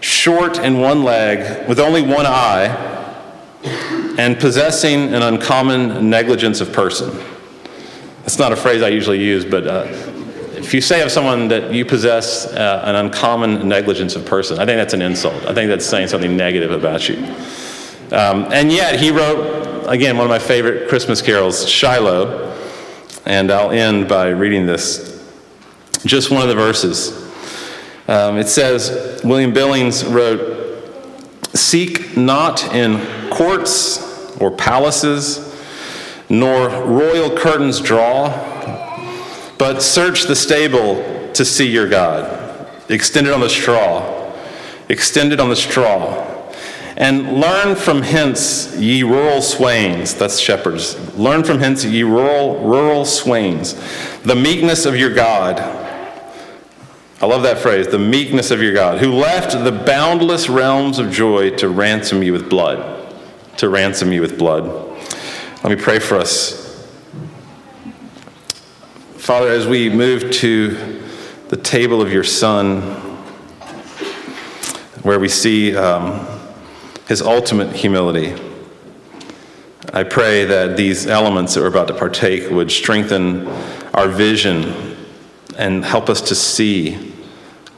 short 0.00 0.58
in 0.58 0.78
one 0.78 1.02
leg, 1.02 1.68
with 1.68 1.80
only 1.80 2.02
one 2.02 2.26
eye 2.26 2.94
and 4.18 4.38
possessing 4.38 5.14
an 5.14 5.22
uncommon 5.22 6.08
negligence 6.08 6.60
of 6.60 6.72
person. 6.72 7.10
That's 8.22 8.38
not 8.38 8.52
a 8.52 8.56
phrase 8.56 8.82
I 8.82 8.88
usually 8.88 9.22
use, 9.22 9.44
but 9.44 9.66
uh, 9.66 9.84
if 10.56 10.72
you 10.74 10.80
say 10.80 11.02
of 11.02 11.12
someone 11.12 11.48
that 11.48 11.72
you 11.72 11.84
possess 11.84 12.46
uh, 12.46 12.82
an 12.84 12.96
uncommon 12.96 13.68
negligence 13.68 14.16
of 14.16 14.24
person, 14.24 14.58
I 14.58 14.64
think 14.64 14.78
that's 14.78 14.94
an 14.94 15.02
insult. 15.02 15.44
I 15.44 15.54
think 15.54 15.68
that's 15.68 15.86
saying 15.86 16.08
something 16.08 16.36
negative 16.36 16.70
about 16.70 17.08
you. 17.08 17.16
Um, 18.10 18.46
and 18.52 18.72
yet, 18.72 18.98
he 18.98 19.10
wrote, 19.10 19.86
again, 19.86 20.16
one 20.16 20.24
of 20.24 20.30
my 20.30 20.38
favorite 20.38 20.88
Christmas 20.88 21.20
carols, 21.20 21.68
Shiloh, 21.68 22.56
and 23.26 23.50
I'll 23.50 23.70
end 23.70 24.08
by 24.08 24.28
reading 24.28 24.66
this. 24.66 25.12
Just 26.04 26.30
one 26.30 26.42
of 26.42 26.48
the 26.48 26.54
verses. 26.54 27.24
Um, 28.08 28.38
it 28.38 28.48
says, 28.48 29.20
William 29.24 29.52
Billings 29.52 30.04
wrote, 30.04 30.54
Seek 31.54 32.16
not 32.16 32.72
in 32.74 33.30
courts 33.30 34.05
or 34.40 34.50
palaces, 34.50 35.54
nor 36.28 36.68
royal 36.68 37.36
curtains 37.36 37.80
draw, 37.80 38.28
but 39.58 39.82
search 39.82 40.24
the 40.24 40.36
stable 40.36 41.30
to 41.32 41.44
see 41.44 41.68
your 41.68 41.88
God, 41.88 42.68
extended 42.88 43.32
on 43.32 43.40
the 43.40 43.48
straw, 43.48 44.32
extended 44.88 45.40
on 45.40 45.48
the 45.48 45.56
straw. 45.56 46.32
And 46.98 47.40
learn 47.40 47.76
from 47.76 48.00
hence, 48.00 48.74
ye 48.76 49.02
rural 49.02 49.42
swains, 49.42 50.14
that's 50.14 50.40
shepherds, 50.40 50.96
learn 51.18 51.44
from 51.44 51.58
hence, 51.58 51.84
ye 51.84 52.02
rural, 52.02 52.58
rural 52.60 53.04
swains, 53.04 53.74
the 54.22 54.34
meekness 54.34 54.86
of 54.86 54.96
your 54.96 55.12
God. 55.12 55.58
I 57.20 57.26
love 57.26 57.42
that 57.42 57.58
phrase, 57.58 57.88
the 57.88 57.98
meekness 57.98 58.50
of 58.50 58.62
your 58.62 58.72
God, 58.72 58.98
who 58.98 59.12
left 59.12 59.52
the 59.62 59.72
boundless 59.72 60.48
realms 60.48 60.98
of 60.98 61.10
joy 61.10 61.50
to 61.56 61.68
ransom 61.68 62.22
you 62.22 62.32
with 62.32 62.48
blood 62.48 62.95
to 63.58 63.68
ransom 63.68 64.12
you 64.12 64.20
with 64.20 64.38
blood. 64.38 64.64
Let 65.62 65.76
me 65.76 65.76
pray 65.76 65.98
for 65.98 66.16
us. 66.16 66.64
Father, 69.16 69.48
as 69.48 69.66
we 69.66 69.88
move 69.88 70.30
to 70.30 71.02
the 71.48 71.56
table 71.56 72.00
of 72.00 72.12
your 72.12 72.22
Son, 72.22 72.80
where 75.02 75.18
we 75.18 75.28
see 75.28 75.74
um, 75.76 76.26
his 77.08 77.22
ultimate 77.22 77.74
humility, 77.74 78.34
I 79.92 80.02
pray 80.02 80.44
that 80.44 80.76
these 80.76 81.06
elements 81.06 81.54
that 81.54 81.60
we're 81.62 81.68
about 81.68 81.88
to 81.88 81.94
partake 81.94 82.50
would 82.50 82.70
strengthen 82.70 83.48
our 83.94 84.08
vision 84.08 84.96
and 85.56 85.84
help 85.84 86.08
us 86.10 86.20
to 86.20 86.34
see 86.34 87.12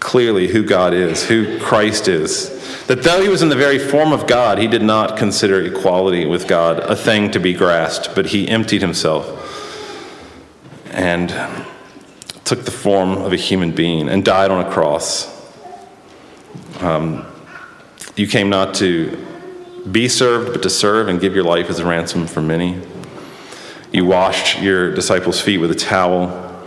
clearly 0.01 0.49
who 0.49 0.65
God 0.65 0.95
is, 0.95 1.25
who 1.25 1.59
Christ 1.61 2.09
is. 2.09 2.58
That 2.89 3.03
though 3.03 3.21
he 3.21 3.29
was 3.29 3.43
in 3.43 3.51
the 3.51 3.55
very 3.55 3.79
form 3.79 4.13
of 4.13 4.27
God, 4.27 4.57
he 4.57 4.67
did 4.67 4.81
not 4.81 5.19
consider 5.19 5.63
equality 5.63 6.25
with 6.25 6.49
God 6.49 6.79
a 6.79 6.97
thing 6.97 7.31
to 7.33 7.39
be 7.39 7.53
grasped, 7.53 8.15
but 8.15 8.25
he 8.25 8.49
emptied 8.49 8.81
himself 8.81 9.27
and 10.93 11.29
took 12.45 12.65
the 12.65 12.71
form 12.71 13.11
of 13.11 13.35
a 13.35 13.37
human 13.37 13.73
being 13.73 14.09
and 14.09 14.25
died 14.25 14.51
on 14.51 14.65
a 14.65 14.71
cross. 14.73 15.29
Um, 16.81 17.27
you 18.17 18.27
came 18.27 18.49
not 18.49 18.73
to 18.77 19.23
be 19.93 20.09
served, 20.09 20.55
but 20.55 20.63
to 20.63 20.71
serve 20.71 21.09
and 21.09 21.21
give 21.21 21.35
your 21.35 21.45
life 21.45 21.69
as 21.69 21.81
a 21.81 21.85
ransom 21.85 22.27
for 22.27 22.41
many. 22.41 22.81
You 23.93 24.07
washed 24.07 24.63
your 24.63 24.95
disciples' 24.95 25.43
feet 25.43 25.59
with 25.59 25.71
a 25.71 25.75
towel. 25.75 26.67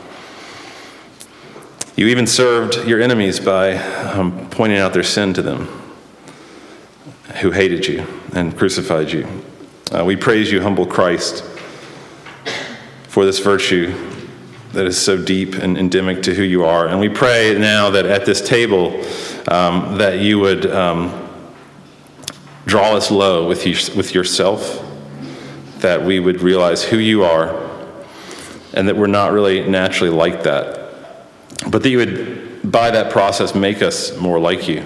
You 1.96 2.10
even 2.10 2.28
served 2.28 2.88
your 2.88 3.02
enemies 3.02 3.40
by 3.40 3.78
um, 3.78 4.48
pointing 4.52 4.78
out 4.78 4.94
their 4.94 5.02
sin 5.02 5.34
to 5.34 5.42
them 5.42 5.81
who 7.38 7.52
hated 7.52 7.88
you 7.88 8.06
and 8.34 8.58
crucified 8.58 9.12
you. 9.12 9.28
Uh, 9.92 10.04
we 10.06 10.16
praise 10.16 10.52
you, 10.52 10.62
humble 10.62 10.86
Christ, 10.86 11.44
for 13.04 13.26
this 13.26 13.40
virtue 13.40 13.94
that 14.74 14.86
is 14.86 14.98
so 14.98 15.22
deep 15.22 15.56
and 15.56 15.78
endemic 15.78 16.24
to 16.24 16.34
who 16.34 16.44
you 16.44 16.64
are. 16.64 16.88
And 16.88 17.00
we 17.00 17.10
pray 17.10 17.58
now 17.58 17.90
that 17.90 18.06
at 18.06 18.26
this 18.26 18.42
table, 18.42 18.96
um, 19.50 19.98
that 19.98 20.20
you 20.20 20.40
would 20.40 20.66
um, 20.66 21.30
draw 22.66 22.94
us 22.94 23.12
low 23.12 23.48
with, 23.48 23.66
you, 23.68 23.76
with 23.98 24.16
yourself, 24.16 24.86
that 25.80 26.04
we 26.04 26.20
would 26.20 26.42
realize 26.42 26.84
who 26.84 26.98
you 26.98 27.24
are, 27.24 27.70
and 28.74 28.88
that 28.88 28.96
we're 28.96 29.08
not 29.08 29.34
really 29.34 29.68
naturally 29.68 30.14
like 30.16 30.44
that, 30.44 31.28
but 31.70 31.84
that 31.84 31.90
you 31.90 31.98
would, 31.98 32.72
by 32.72 32.92
that 32.92 33.12
process, 33.12 33.54
make 33.54 33.82
us 33.82 34.18
more 34.18 34.40
like 34.40 34.70
you. 34.70 34.86